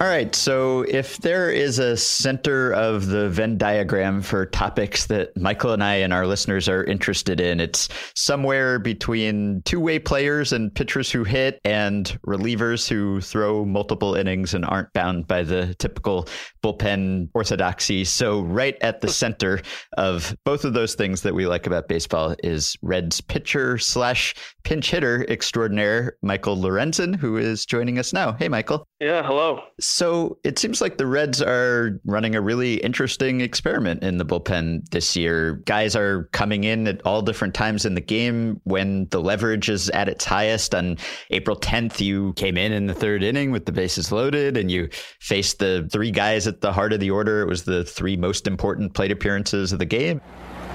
[0.00, 0.34] All right.
[0.34, 5.84] So, if there is a center of the Venn diagram for topics that Michael and
[5.84, 11.10] I and our listeners are interested in, it's somewhere between two way players and pitchers
[11.10, 16.26] who hit and relievers who throw multiple innings and aren't bound by the typical
[16.64, 18.02] bullpen orthodoxy.
[18.04, 19.60] So, right at the center
[19.98, 24.90] of both of those things that we like about baseball is Reds pitcher slash pinch
[24.90, 28.32] hitter extraordinaire, Michael Lorenzen, who is joining us now.
[28.32, 28.86] Hey, Michael.
[28.98, 29.22] Yeah.
[29.22, 29.62] Hello.
[29.90, 34.88] So it seems like the Reds are running a really interesting experiment in the bullpen
[34.90, 35.54] this year.
[35.66, 39.90] Guys are coming in at all different times in the game when the leverage is
[39.90, 40.76] at its highest.
[40.76, 40.96] On
[41.30, 44.88] April 10th, you came in in the third inning with the bases loaded and you
[45.18, 47.42] faced the three guys at the heart of the order.
[47.42, 50.20] It was the three most important plate appearances of the game.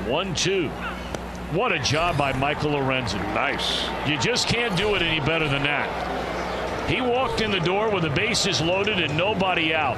[0.08, 0.68] One, two.
[1.54, 3.24] What a job by Michael Lorenzen.
[3.34, 3.88] Nice.
[4.10, 6.25] You just can't do it any better than that.
[6.88, 9.98] He walked in the door with the bases loaded and nobody out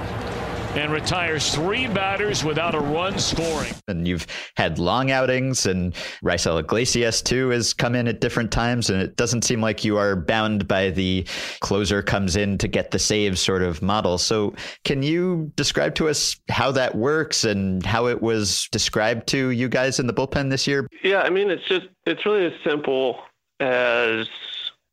[0.78, 3.74] and retires three batters without a run scoring.
[3.88, 8.90] And you've had long outings, and Raisel Iglesias too has come in at different times,
[8.90, 11.26] and it doesn't seem like you are bound by the
[11.62, 14.18] closer comes in to get the save sort of model.
[14.18, 14.54] So,
[14.86, 19.68] can you describe to us how that works and how it was described to you
[19.70, 20.88] guys in the bullpen this year?
[21.04, 23.20] Yeah, I mean, it's just it's really as simple
[23.60, 24.30] as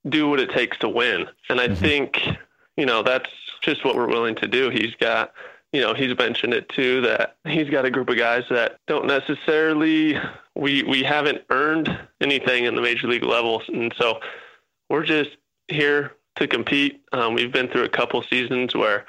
[0.09, 1.27] do what it takes to win.
[1.49, 1.75] And I mm-hmm.
[1.77, 2.29] think,
[2.77, 3.31] you know, that's
[3.63, 4.71] just what we're willing to do.
[4.71, 5.33] He's got,
[5.73, 9.07] you know, he's mentioned it too that he's got a group of guys that don't
[9.07, 10.19] necessarily
[10.55, 14.21] we we haven't earned anything in the major league levels, and so
[14.89, 15.31] we're just
[15.69, 17.03] here to compete.
[17.13, 19.07] Um, we've been through a couple seasons where,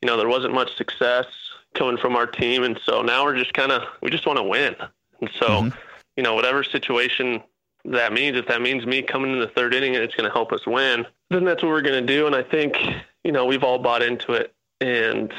[0.00, 1.26] you know, there wasn't much success
[1.74, 4.44] coming from our team, and so now we're just kind of we just want to
[4.44, 4.76] win,
[5.20, 5.46] and so.
[5.46, 5.78] Mm-hmm.
[6.18, 7.42] You know, whatever situation
[7.92, 8.36] that means.
[8.36, 10.66] If that means me coming in the third inning and it's going to help us
[10.66, 12.26] win, then that's what we're going to do.
[12.26, 12.76] And I think,
[13.24, 15.32] you know, we've all bought into it and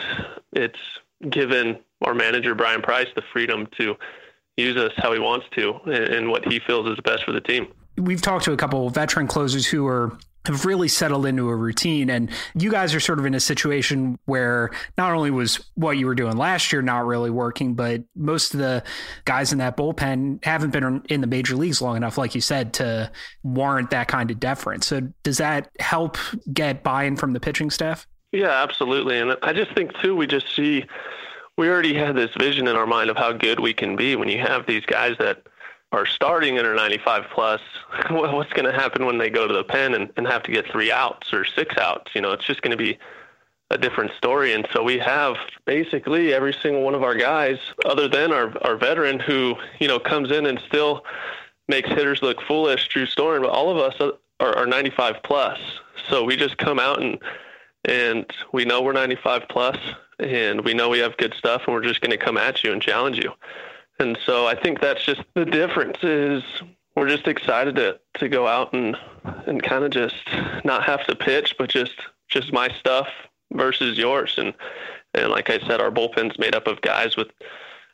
[0.53, 0.79] it's
[1.29, 3.95] given our manager, Bryan Price, the freedom to
[4.55, 7.67] use us how he wants to and, what he feels is best for the team.
[7.97, 12.09] We've talked to a couple veteran closers who are have really settled into a routine.
[12.09, 16.05] And you guys are sort of in a situation where not only was what you
[16.05, 18.83] were doing last year not really working, but most of the
[19.25, 22.73] guys in that bullpen haven't been in the major leagues long enough, like you said,
[22.73, 23.11] to
[23.43, 24.87] warrant that kind of deference.
[24.87, 26.17] So does that help
[26.51, 28.07] get buy in from the pitching staff?
[28.31, 29.19] Yeah, absolutely.
[29.19, 30.85] And I just think, too, we just see
[31.57, 34.29] we already had this vision in our mind of how good we can be when
[34.29, 35.41] you have these guys that
[35.91, 37.61] are starting at a 95 plus,
[38.09, 40.69] what's going to happen when they go to the pen and, and have to get
[40.69, 42.11] three outs or six outs?
[42.13, 42.97] You know, it's just going to be
[43.69, 44.53] a different story.
[44.53, 48.77] And so we have basically every single one of our guys, other than our, our
[48.77, 51.03] veteran who, you know, comes in and still
[51.67, 53.99] makes hitters look foolish, Drew Storen, but all of us
[54.39, 55.59] are, are 95 plus.
[56.09, 57.19] So we just come out and,
[57.85, 59.77] and we know we're 95 plus
[60.19, 62.71] and we know we have good stuff and we're just going to come at you
[62.71, 63.33] and challenge you.
[63.99, 66.43] And so I think that's just the difference is
[66.95, 68.95] we're just excited to to go out and
[69.45, 70.15] and kind of just
[70.63, 71.95] not have to pitch, but just
[72.27, 73.07] just my stuff
[73.53, 74.35] versus yours.
[74.37, 74.53] And
[75.13, 77.29] and like I said, our bullpen's made up of guys with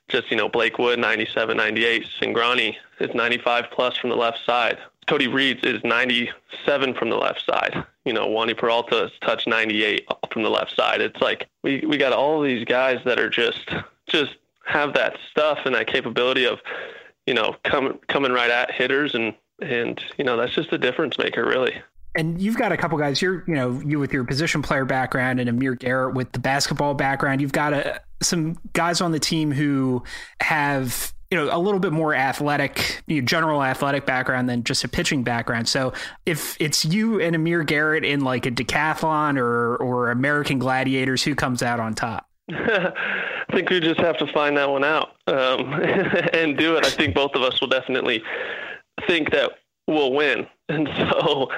[0.09, 4.77] just you know Blake Wood 97, 98, Cingrani is 95 plus from the left side.
[5.07, 7.83] Cody Reed's is 97 from the left side.
[8.05, 11.01] You know, Wandy Peralta has touched 98 from the left side.
[11.01, 13.69] It's like we we got all these guys that are just
[14.07, 16.59] just have that stuff and that capability of,
[17.25, 21.17] you know, coming coming right at hitters and and you know that's just a difference
[21.17, 21.75] maker really.
[22.15, 23.21] And you've got a couple guys.
[23.21, 26.93] You're you know you with your position player background and Amir Garrett with the basketball
[26.93, 27.41] background.
[27.41, 30.03] You've got a, some guys on the team who
[30.39, 34.83] have you know a little bit more athletic you know, general athletic background than just
[34.83, 35.91] a pitching background so
[36.27, 41.33] if it's you and amir garrett in like a decathlon or or american gladiators who
[41.33, 45.73] comes out on top I think we just have to find that one out um,
[46.33, 46.85] and do it.
[46.85, 48.21] I think both of us will definitely
[49.07, 49.51] think that
[49.87, 51.49] we'll win, and so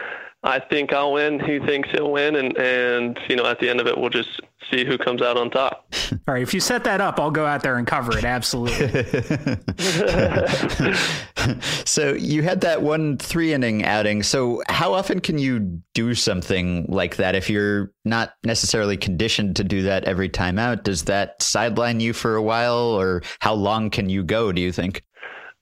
[0.43, 1.39] I think I'll win.
[1.39, 4.41] He thinks he'll win, and and you know at the end of it, we'll just
[4.71, 5.93] see who comes out on top.
[6.27, 8.23] All right, if you set that up, I'll go out there and cover it.
[8.23, 8.75] Absolutely.
[11.85, 14.23] so you had that one three inning outing.
[14.23, 19.63] So how often can you do something like that if you're not necessarily conditioned to
[19.63, 20.83] do that every time out?
[20.83, 24.51] Does that sideline you for a while, or how long can you go?
[24.51, 25.03] Do you think?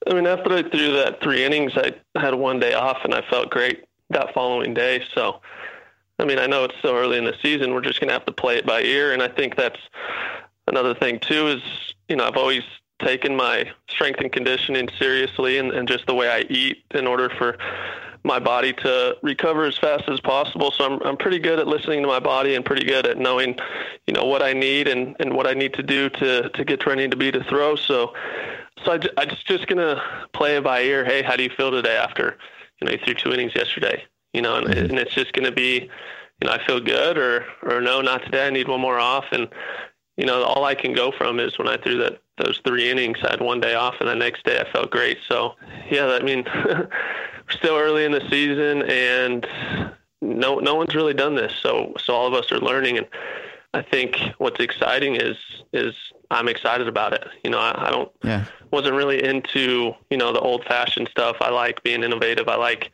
[0.08, 3.22] I mean, after I threw that three innings, I had one day off, and I
[3.30, 5.02] felt great that following day.
[5.14, 5.40] So,
[6.18, 7.74] I mean, I know it's so early in the season.
[7.74, 9.80] We're just going to have to play it by ear, and I think that's
[10.68, 11.62] another thing too is,
[12.08, 12.62] you know, I've always
[13.00, 17.28] taken my strength and conditioning seriously and, and just the way I eat in order
[17.28, 17.58] for
[18.22, 20.70] my body to recover as fast as possible.
[20.70, 23.56] So I'm I'm pretty good at listening to my body and pretty good at knowing,
[24.06, 26.80] you know, what I need and, and what I need to do to to get
[26.80, 27.76] to where I need to be to throw.
[27.76, 28.14] So
[28.84, 31.04] so I, I just just gonna play it by ear.
[31.04, 32.38] Hey, how do you feel today after
[32.80, 34.02] you know you threw two innings yesterday?
[34.34, 34.90] You know, and, mm-hmm.
[34.90, 35.88] and it's just gonna be,
[36.42, 38.46] you know, I feel good or or no, not today.
[38.46, 39.48] I need one more off and
[40.16, 43.18] you know, all I can go from is when I threw that those three innings,
[43.22, 45.18] I had one day off, and the next day I felt great.
[45.28, 45.54] So,
[45.90, 46.88] yeah, I mean, we're
[47.50, 49.46] still early in the season, and
[50.20, 51.52] no no one's really done this.
[51.60, 53.06] So, so all of us are learning, and
[53.72, 55.36] I think what's exciting is
[55.72, 55.94] is
[56.30, 57.26] I'm excited about it.
[57.42, 58.44] You know, I, I don't yeah.
[58.70, 61.36] wasn't really into you know the old fashioned stuff.
[61.40, 62.48] I like being innovative.
[62.48, 62.92] I like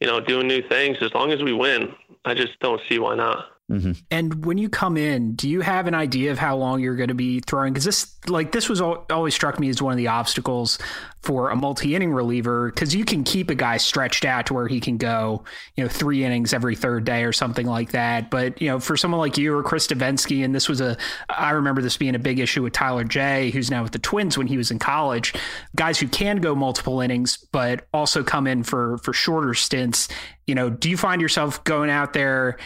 [0.00, 0.98] you know doing new things.
[1.00, 3.46] As long as we win, I just don't see why not.
[3.70, 3.92] Mm-hmm.
[4.10, 7.08] And when you come in, do you have an idea of how long you're going
[7.08, 7.74] to be throwing?
[7.74, 10.78] Because this, like, this was always struck me as one of the obstacles
[11.22, 14.80] for a multi-inning reliever because you can keep a guy stretched out to where he
[14.80, 18.30] can go, you know, three innings every third day or something like that.
[18.30, 20.96] But you know, for someone like you or Chris Devenski, and this was a,
[21.28, 24.38] I remember this being a big issue with Tyler Jay, who's now with the Twins
[24.38, 25.34] when he was in college.
[25.76, 30.08] Guys who can go multiple innings, but also come in for for shorter stints.
[30.46, 32.58] You know, do you find yourself going out there?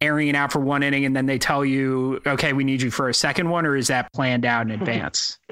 [0.00, 3.08] Airing out for one inning and then they tell you, okay, we need you for
[3.08, 5.38] a second one, or is that planned out in advance?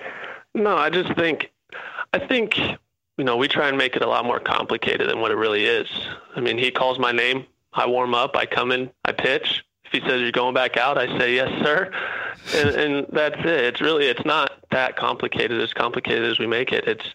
[0.55, 1.53] No, I just think,
[2.13, 5.31] I think, you know, we try and make it a lot more complicated than what
[5.31, 5.89] it really is.
[6.35, 9.63] I mean, he calls my name, I warm up, I come in, I pitch.
[9.85, 11.93] If he says you're going back out, I say yes, sir,
[12.55, 13.47] and, and that's it.
[13.47, 15.61] It's really, it's not that complicated.
[15.61, 16.89] As complicated as we make it.
[16.89, 17.15] It's,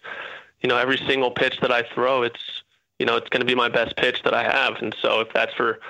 [0.60, 2.40] you know, every single pitch that I throw, it's,
[2.98, 5.28] you know, it's going to be my best pitch that I have, and so if
[5.34, 5.80] that's for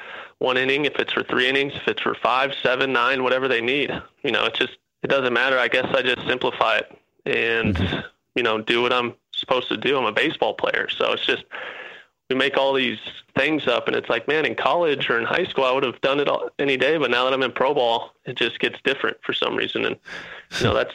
[0.44, 3.60] one inning, if it's for three innings, if it's for five, seven, nine, whatever they
[3.60, 3.90] need.
[4.22, 5.58] You know, it just it doesn't matter.
[5.58, 8.00] I guess I just simplify it and mm-hmm.
[8.34, 9.96] you know do what I'm supposed to do.
[9.98, 11.44] I'm a baseball player, so it's just
[12.30, 12.98] we make all these
[13.36, 16.00] things up, and it's like, man, in college or in high school, I would have
[16.00, 18.80] done it all, any day, but now that I'm in pro ball, it just gets
[18.82, 19.96] different for some reason, and
[20.58, 20.94] you know that's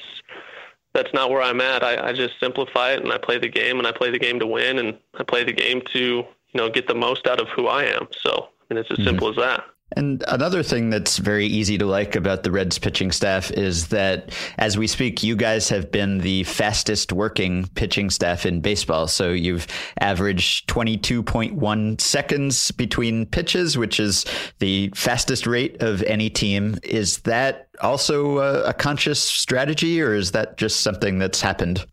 [0.93, 1.83] that's not where I'm at.
[1.83, 4.39] I, I just simplify it, and I play the game, and I play the game
[4.39, 7.47] to win, and I play the game to you know get the most out of
[7.49, 8.07] who I am.
[8.11, 9.07] So and it's as mm-hmm.
[9.07, 9.63] simple as that.
[9.95, 14.31] And another thing that's very easy to like about the Reds pitching staff is that
[14.57, 19.07] as we speak, you guys have been the fastest working pitching staff in baseball.
[19.07, 19.65] So you've
[19.99, 24.25] averaged 22.1 seconds between pitches, which is
[24.59, 26.77] the fastest rate of any team.
[26.83, 31.85] Is that also a, a conscious strategy or is that just something that's happened?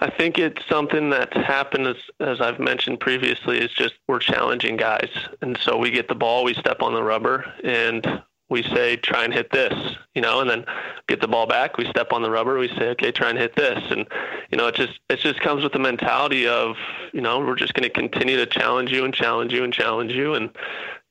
[0.00, 4.76] I think it's something that's happened as as I've mentioned previously is just we're challenging
[4.76, 5.10] guys.
[5.40, 9.24] And so we get the ball, we step on the rubber and we say try
[9.24, 9.74] and hit this,
[10.14, 10.64] you know, and then
[11.06, 13.56] get the ball back, we step on the rubber, we say okay, try and hit
[13.56, 13.82] this.
[13.90, 14.06] And
[14.50, 16.76] you know, it just it just comes with the mentality of,
[17.12, 20.12] you know, we're just going to continue to challenge you and challenge you and challenge
[20.12, 20.34] you.
[20.34, 20.50] And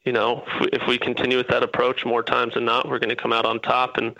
[0.06, 3.00] you know, if we, if we continue with that approach more times than not, we're
[3.00, 3.97] going to come out on top.
[3.97, 4.15] And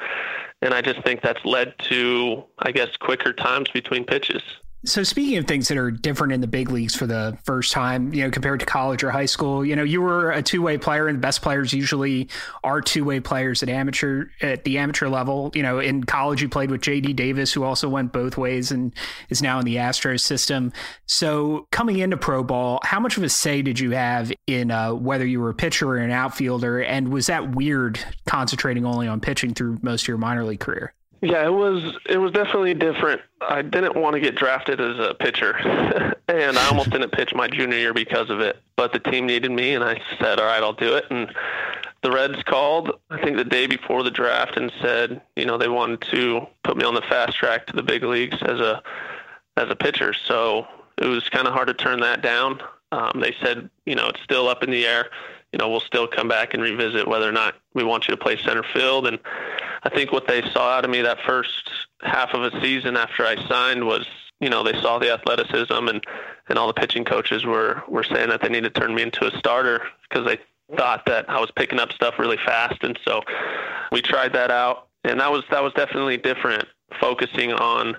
[0.62, 4.42] and I just think that's led to, I guess, quicker times between pitches.
[4.88, 8.14] So speaking of things that are different in the big leagues for the first time,
[8.14, 11.10] you know, compared to college or high school, you know, you were a two-way player
[11.10, 12.30] and the best players usually
[12.64, 15.52] are two-way players at amateur at the amateur level.
[15.54, 18.94] You know, in college you played with JD Davis who also went both ways and
[19.28, 20.72] is now in the Astros system.
[21.06, 24.94] So coming into pro ball, how much of a say did you have in uh,
[24.94, 29.20] whether you were a pitcher or an outfielder and was that weird concentrating only on
[29.20, 30.94] pitching through most of your minor league career?
[31.22, 33.22] Yeah, it was it was definitely different.
[33.42, 35.56] I didn't want to get drafted as a pitcher,
[36.28, 38.58] and I almost didn't pitch my junior year because of it.
[38.76, 41.34] But the team needed me, and I said, "All right, I'll do it." And
[42.04, 45.68] the Reds called, I think the day before the draft, and said, you know, they
[45.68, 48.82] wanted to put me on the fast track to the big leagues as a
[49.58, 50.14] as a pitcher.
[50.14, 52.62] So it was kind of hard to turn that down.
[52.92, 55.10] Um, they said, you know, it's still up in the air.
[55.54, 58.22] You know, we'll still come back and revisit whether or not we want you to
[58.22, 59.20] play center field and
[59.84, 61.70] I think what they saw out of me that first
[62.02, 64.06] half of a season after I signed was,
[64.40, 66.04] you know, they saw the athleticism and,
[66.50, 69.26] and all the pitching coaches were, were saying that they needed to turn me into
[69.26, 70.40] a starter because they
[70.76, 72.84] thought that I was picking up stuff really fast.
[72.84, 73.22] And so
[73.92, 76.66] we tried that out and that was, that was definitely different
[77.00, 77.96] focusing on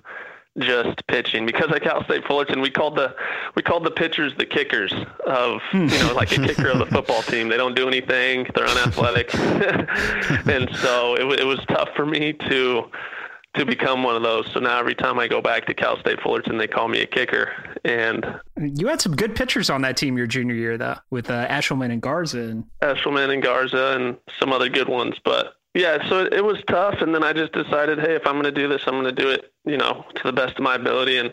[0.58, 3.14] just pitching because at Cal State Fullerton we called the
[3.54, 4.92] we called the pitchers the kickers
[5.26, 7.48] of you know like a kicker of the football team.
[7.48, 8.46] They don't do anything.
[8.54, 12.90] They're unathletic, and so it, it was tough for me to
[13.54, 14.50] to become one of those.
[14.52, 17.06] So now every time I go back to Cal State Fullerton, they call me a
[17.06, 17.52] kicker.
[17.84, 18.24] And
[18.56, 21.90] you had some good pitchers on that team your junior year, though, with uh, Eshelman
[21.92, 22.40] and Garza.
[22.40, 22.64] And...
[22.82, 25.16] Eshelman and Garza and some other good ones.
[25.24, 28.42] But Yeah, so it, was tough, and then I just decided, hey, if I'm going
[28.42, 30.74] to do this, I'm going to do it, you know, to the best of my
[30.74, 31.32] ability, and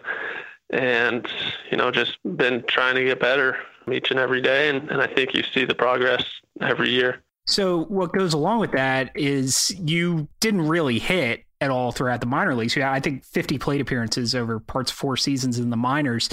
[0.70, 1.28] and
[1.72, 3.58] you know, just been trying to get better
[3.92, 6.24] each and every day, and, and I think you see the progress
[6.62, 7.24] every year.
[7.48, 12.28] So what goes along with that is you didn't really hit at all throughout the
[12.28, 12.76] minor leagues.
[12.76, 16.30] Yeah, I think 50 plate appearances over parts of four seasons in the minors.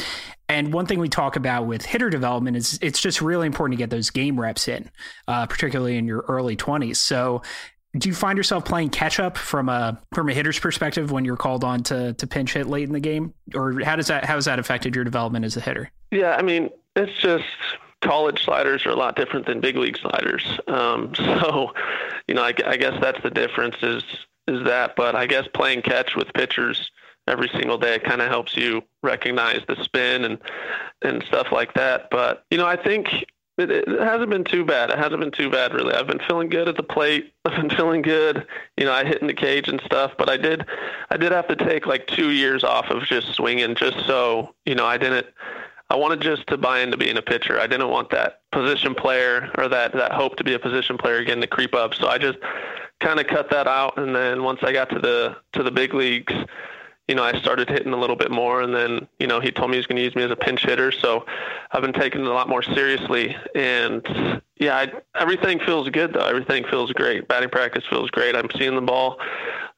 [0.48, 3.82] And one thing we talk about with hitter development is it's just really important to
[3.82, 4.90] get those game reps in,
[5.28, 6.96] uh, particularly in your early 20s.
[6.96, 7.42] So
[7.96, 11.36] do you find yourself playing catch up from a from a hitter's perspective when you're
[11.36, 14.34] called on to to pinch hit late in the game, or how does that how
[14.34, 15.90] has that affected your development as a hitter?
[16.10, 17.44] Yeah, I mean it's just
[18.02, 20.44] college sliders are a lot different than big league sliders.
[20.68, 21.72] Um, so,
[22.26, 24.02] you know, I, I guess that's the difference is
[24.48, 24.96] is that.
[24.96, 26.90] But I guess playing catch with pitchers
[27.28, 30.38] every single day kind of helps you recognize the spin and
[31.02, 32.10] and stuff like that.
[32.10, 33.08] But you know, I think
[33.70, 34.90] it, it, hasn't been too bad.
[34.90, 35.94] It hasn't been too bad, really.
[35.94, 37.32] I've been feeling good at the plate.
[37.44, 38.46] I've been feeling good.
[38.76, 40.12] You know, I hit in the cage and stuff.
[40.16, 40.66] But I did,
[41.10, 44.74] I did have to take like two years off of just swinging, just so you
[44.74, 45.26] know, I didn't.
[45.90, 47.60] I wanted just to buy into being a pitcher.
[47.60, 51.18] I didn't want that position player or that that hope to be a position player
[51.18, 51.94] again to creep up.
[51.94, 52.38] So I just
[53.00, 53.98] kind of cut that out.
[53.98, 56.32] And then once I got to the to the big leagues,
[57.08, 59.70] you know, I started hitting a little bit more, and then you know he told
[59.70, 61.26] me he was going to use me as a pinch hitter, so
[61.72, 63.36] I've been taking it a lot more seriously.
[63.54, 66.24] And yeah, I, everything feels good though.
[66.24, 67.28] Everything feels great.
[67.28, 68.36] Batting practice feels great.
[68.36, 69.18] I'm seeing the ball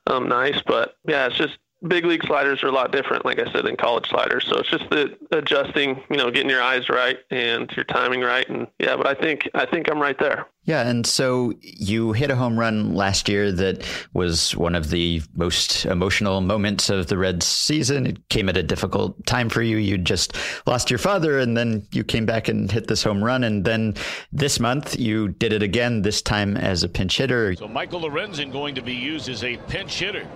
[0.07, 3.51] um, nice, but yeah, it's just big league sliders are a lot different, like I
[3.53, 4.47] said, than college sliders.
[4.49, 8.49] So it's just the adjusting, you know, getting your eyes right and your timing right,
[8.49, 8.97] and yeah.
[8.97, 10.47] But I think I think I'm right there.
[10.67, 15.21] Yeah, and so you hit a home run last year that was one of the
[15.35, 18.07] most emotional moments of the Reds season.
[18.07, 19.77] It came at a difficult time for you.
[19.77, 20.35] You just
[20.67, 23.45] lost your father, and then you came back and hit this home run.
[23.45, 23.95] And then
[24.33, 27.55] this month, you did it again, this time as a pinch hitter.
[27.57, 30.27] So Michael Lorenzen going to be used as a pinch hitter.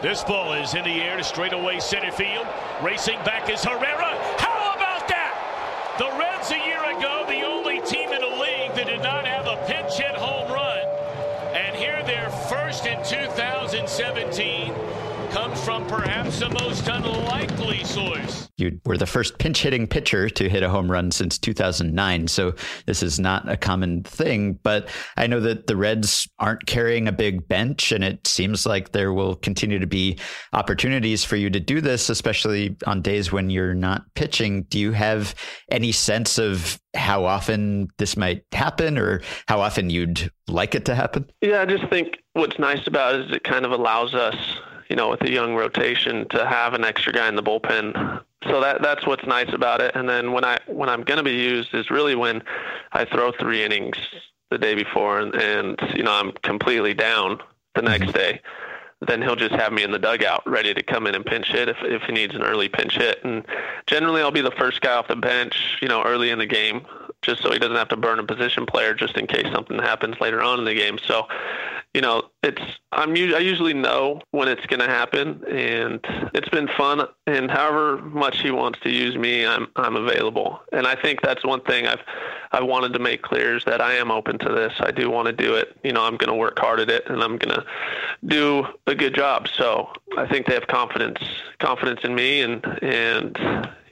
[0.00, 2.46] This ball is in the air to straightaway center field.
[2.84, 4.14] Racing back is Herrera.
[4.38, 5.34] How about that?
[5.98, 9.48] The Reds a year ago, the only team in the league that did not have
[9.48, 10.86] a pinch hit home run.
[11.52, 14.72] And here they're first in 2017
[15.30, 18.48] comes from perhaps the most unlikely source.
[18.56, 22.26] You were the first pinch hitting pitcher to hit a home run since 2009.
[22.28, 22.54] So
[22.86, 24.54] this is not a common thing.
[24.62, 28.92] But I know that the Reds aren't carrying a big bench, and it seems like
[28.92, 30.18] there will continue to be
[30.52, 34.62] opportunities for you to do this, especially on days when you're not pitching.
[34.64, 35.34] Do you have
[35.70, 40.94] any sense of how often this might happen or how often you'd like it to
[40.94, 41.30] happen?
[41.40, 44.34] Yeah, I just think what's nice about it is it kind of allows us
[44.88, 48.22] you know, with a young rotation to have an extra guy in the bullpen.
[48.44, 49.94] So that that's what's nice about it.
[49.94, 52.42] And then when I when I'm going to be used is really when
[52.92, 53.96] I throw three innings
[54.50, 57.38] the day before and, and you know I'm completely down
[57.74, 58.18] the next mm-hmm.
[58.18, 58.40] day.
[59.00, 61.68] Then he'll just have me in the dugout, ready to come in and pinch hit
[61.68, 63.22] if if he needs an early pinch hit.
[63.24, 63.44] And
[63.86, 66.84] generally, I'll be the first guy off the bench, you know, early in the game,
[67.22, 70.16] just so he doesn't have to burn a position player, just in case something happens
[70.20, 70.98] later on in the game.
[71.04, 71.26] So
[71.94, 72.60] you know, it's
[72.92, 76.00] I'm I usually know when it's going to happen, and
[76.34, 77.06] it's been fun.
[77.26, 80.60] And however much he wants to use me, I'm I'm available.
[80.72, 82.02] And I think that's one thing I've
[82.52, 84.74] I wanted to make clear is that I am open to this.
[84.80, 85.76] I do want to do it.
[85.82, 87.64] You know, I'm going to work hard at it, and I'm going to
[88.26, 89.48] do a good job.
[89.48, 91.20] So I think they have confidence
[91.58, 93.36] confidence in me, and and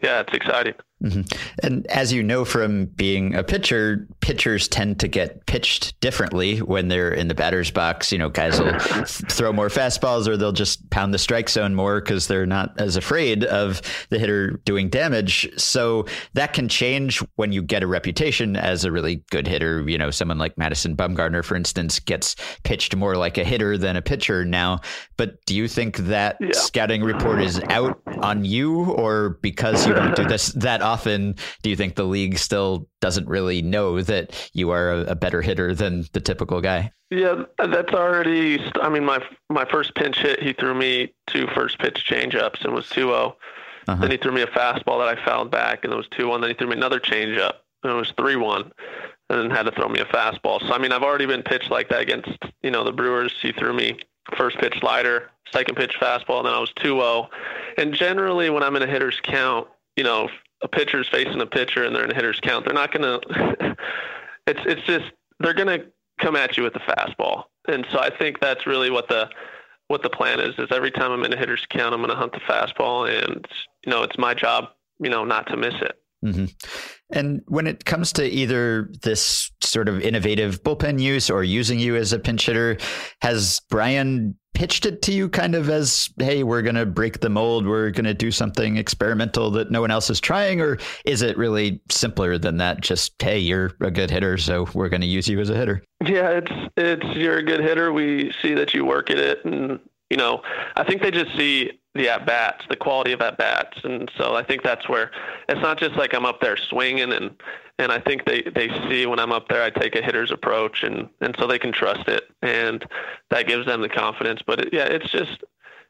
[0.03, 0.75] yeah, it's exciting.
[1.03, 1.23] Mm-hmm.
[1.63, 6.89] And as you know from being a pitcher, pitchers tend to get pitched differently when
[6.89, 8.11] they're in the batter's box.
[8.11, 12.01] You know, guys will throw more fastballs or they'll just pound the strike zone more
[12.01, 15.49] because they're not as afraid of the hitter doing damage.
[15.61, 19.87] So that can change when you get a reputation as a really good hitter.
[19.87, 23.97] You know, someone like Madison Bumgarner, for instance, gets pitched more like a hitter than
[23.97, 24.81] a pitcher now.
[25.19, 26.53] But do you think that yeah.
[26.53, 31.71] scouting report is out on you or because you don't do this that often do
[31.71, 35.75] you think the league still doesn't really know that you are a, a better hitter
[35.75, 36.91] than the typical guy?
[37.11, 38.61] Yeah, that's already.
[38.81, 42.75] I mean, my my first pinch hit, he threw me two first pitch changeups and
[42.75, 43.35] was 2-0.
[43.89, 44.01] Uh-huh.
[44.01, 46.41] Then he threw me a fastball that I fouled back and it was 2-1.
[46.41, 47.53] Then he threw me another changeup
[47.85, 48.73] and it was 3-1
[49.31, 50.61] and then had to throw me a fastball.
[50.61, 53.35] So I mean, I've already been pitched like that against you know the Brewers.
[53.41, 53.99] He threw me
[54.37, 57.29] first pitch slider, second pitch fastball, and then I was 2-0.
[57.79, 60.29] And generally, when I'm in a hitter's count, you know,
[60.63, 63.77] a pitcher's facing a pitcher and they're in a hitter's count, they're not going to.
[64.47, 65.07] It's it's just
[65.41, 65.87] they're going to
[66.21, 69.29] come at you with the fastball, and so I think that's really what the
[69.89, 70.55] what the plan is.
[70.59, 73.47] Is every time I'm in a hitter's count, I'm going to hunt the fastball, and
[73.85, 74.67] you know it's my job,
[75.01, 76.01] you know, not to miss it.
[76.25, 76.47] Mm-hmm.
[77.11, 81.95] And when it comes to either this sort of innovative bullpen use or using you
[81.95, 82.79] as a pinch hitter,
[83.21, 87.29] has Bryan pitched it to you kind of as, hey, we're going to break the
[87.29, 90.63] mold, we're going to do something experimental that no one else is trying?
[90.63, 92.81] Or is it really simpler than that?
[92.81, 95.85] Just, hey, you're a good hitter, so we're going to use you as a hitter?
[96.03, 97.93] Yeah, it's it's you're a good hitter.
[97.93, 99.79] We see that you work at it, and
[100.09, 100.41] you know,
[100.75, 104.35] I think they just see the at bats, the quality of at bats, and so
[104.35, 105.11] I think that's where
[105.49, 107.37] it's not just like I'm up there swinging, and
[107.79, 110.83] and I think they they see when I'm up there, I take a hitter's approach,
[110.83, 112.85] and and so they can trust it, and
[113.31, 114.43] that gives them the confidence.
[114.47, 115.45] But it, yeah, it's just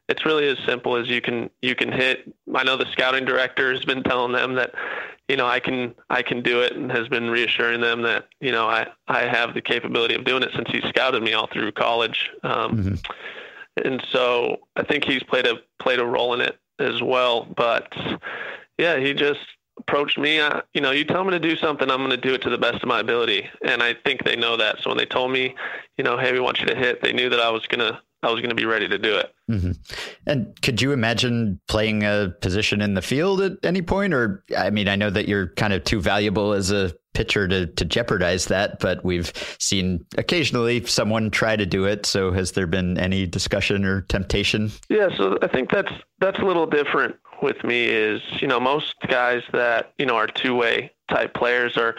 [0.08, 2.32] it's really as simple as you can you can hit.
[2.54, 4.74] I know the scouting director has been telling them that
[5.28, 8.52] you know I can I can do it and has been reassuring them that you
[8.52, 11.72] know I I have the capability of doing it since he scouted me all through
[11.72, 12.30] college.
[12.42, 13.12] Um, mm-hmm
[13.84, 17.46] and so I think he's played a played a role in it as well.
[17.56, 17.92] But
[18.78, 19.40] yeah, he just
[19.78, 20.40] approached me.
[20.40, 22.50] Uh, you know, you tell me to do something, I'm going to do it to
[22.50, 24.76] the best of my ability, and I think they know that.
[24.80, 25.54] So when they told me,
[25.98, 28.30] you know, hey, we want you to hit, they knew that I was gonna I
[28.30, 29.34] was to be ready to do it.
[29.50, 29.72] Mm-hmm.
[30.26, 34.14] And could you imagine playing a position in the field at any point?
[34.14, 37.66] Or, I mean, I know that you're kind of too valuable as a pitcher to,
[37.66, 42.04] to jeopardize that, but we've seen occasionally someone try to do it.
[42.04, 44.70] So has there been any discussion or temptation?
[44.90, 45.08] Yeah.
[45.16, 45.90] So I think that's,
[46.20, 50.26] that's a little different with me is, you know, most guys that, you know, are
[50.26, 51.94] two way type players are,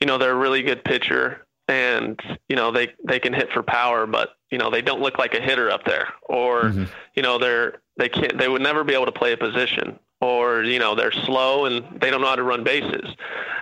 [0.00, 3.62] you know, they're a really good pitcher and you know they they can hit for
[3.62, 6.84] power but you know they don't look like a hitter up there or mm-hmm.
[7.14, 10.62] you know they're they can't they would never be able to play a position or
[10.62, 13.14] you know they're slow and they don't know how to run bases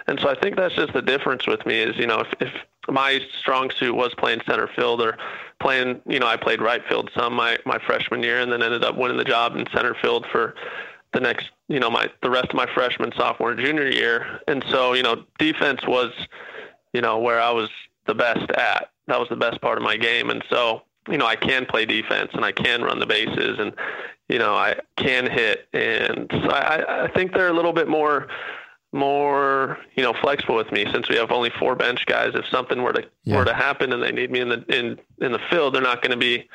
[0.07, 2.53] and so i think that's just the difference with me is you know if, if
[2.89, 5.17] my strong suit was playing center field or
[5.59, 8.85] playing you know i played right field some my my freshman year and then ended
[8.85, 10.55] up winning the job in center field for
[11.13, 14.93] the next you know my the rest of my freshman sophomore junior year and so
[14.93, 16.13] you know defense was
[16.93, 17.69] you know where i was
[18.11, 18.91] the best at.
[19.07, 20.31] That was the best part of my game.
[20.31, 23.73] And so, you know, I can play defense and I can run the bases and,
[24.29, 25.69] you know, I can hit.
[25.73, 28.29] And so I, I think they're a little bit more,
[28.93, 32.33] more, you know, flexible with me since we have only four bench guys.
[32.35, 33.37] If something were to, yeah.
[33.37, 36.03] were to happen and they need me in the, in, in the field, they're not
[36.03, 36.49] going to be,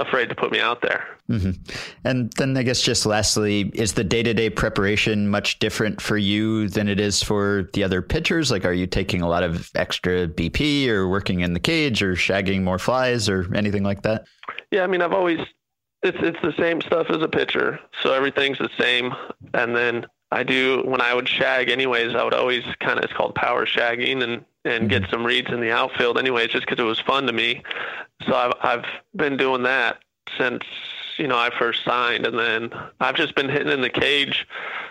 [0.00, 1.06] afraid to put me out there.
[1.28, 1.50] Mm-hmm.
[2.04, 6.16] And then I guess just lastly, is the day to day preparation much different for
[6.16, 8.50] you than it is for the other pitchers?
[8.50, 12.14] Like, are you taking a lot of extra BP or working in the cage or
[12.14, 14.24] shagging more flies or anything like that?
[14.70, 15.40] Yeah, I mean, I've always
[16.02, 19.14] it's it's the same stuff as a pitcher, so everything's the same.
[19.54, 22.14] And then I do when I would shag, anyways.
[22.14, 25.10] I would always kind of it's called power shagging and and get mm-hmm.
[25.10, 27.62] some reads in the outfield, anyways, just because it was fun to me.
[28.26, 28.84] So I've I've
[29.16, 29.98] been doing that
[30.36, 30.62] since
[31.16, 34.46] you know I first signed, and then I've just been hitting in the cage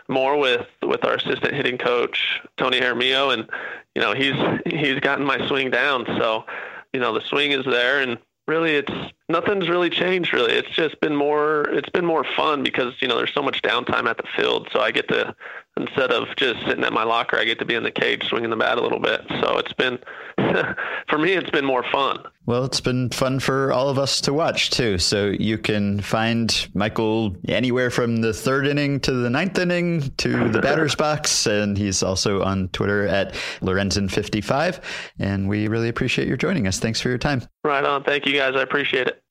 [0.08, 3.48] more with with our assistant hitting coach Tony Jaramillo and
[3.96, 6.06] you know he's he's gotten my swing down.
[6.06, 6.46] So
[6.94, 8.18] you know the swing is there, and
[8.48, 10.34] really it's nothing's really changed.
[10.34, 13.62] Really, it's just been more it's been more fun because you know there's so much
[13.62, 15.36] downtime at the field, so I get to
[15.80, 18.50] instead of just sitting at my locker, I get to be in the cage swinging
[18.50, 19.26] the bat a little bit.
[19.42, 19.98] So it's been,
[21.08, 22.20] for me, it's been more fun.
[22.46, 24.98] Well, it's been fun for all of us to watch too.
[24.98, 30.50] So you can find Michael anywhere from the third inning to the ninth inning to
[30.50, 31.46] the batter's box.
[31.46, 34.82] And he's also on Twitter at Lorenzen55.
[35.20, 36.80] And we really appreciate your joining us.
[36.80, 37.44] Thanks for your time.
[37.64, 38.04] Right on.
[38.04, 38.56] Thank you guys.
[38.56, 39.24] I appreciate it.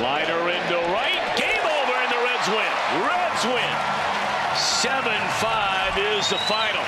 [0.00, 1.36] Liner into right.
[1.38, 3.08] Game over and the Reds win.
[3.08, 3.84] Reds win.
[4.54, 6.82] 7-5 is the final.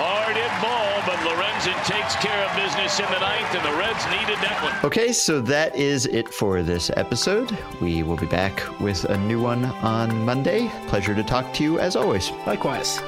[0.00, 4.04] Hard hit ball, but Lorenzen takes care of business in the ninth, and the Reds
[4.06, 4.84] needed that one.
[4.84, 7.56] Okay, so that is it for this episode.
[7.80, 10.68] We will be back with a new one on Monday.
[10.88, 12.30] Pleasure to talk to you as always.
[12.46, 13.00] Likewise.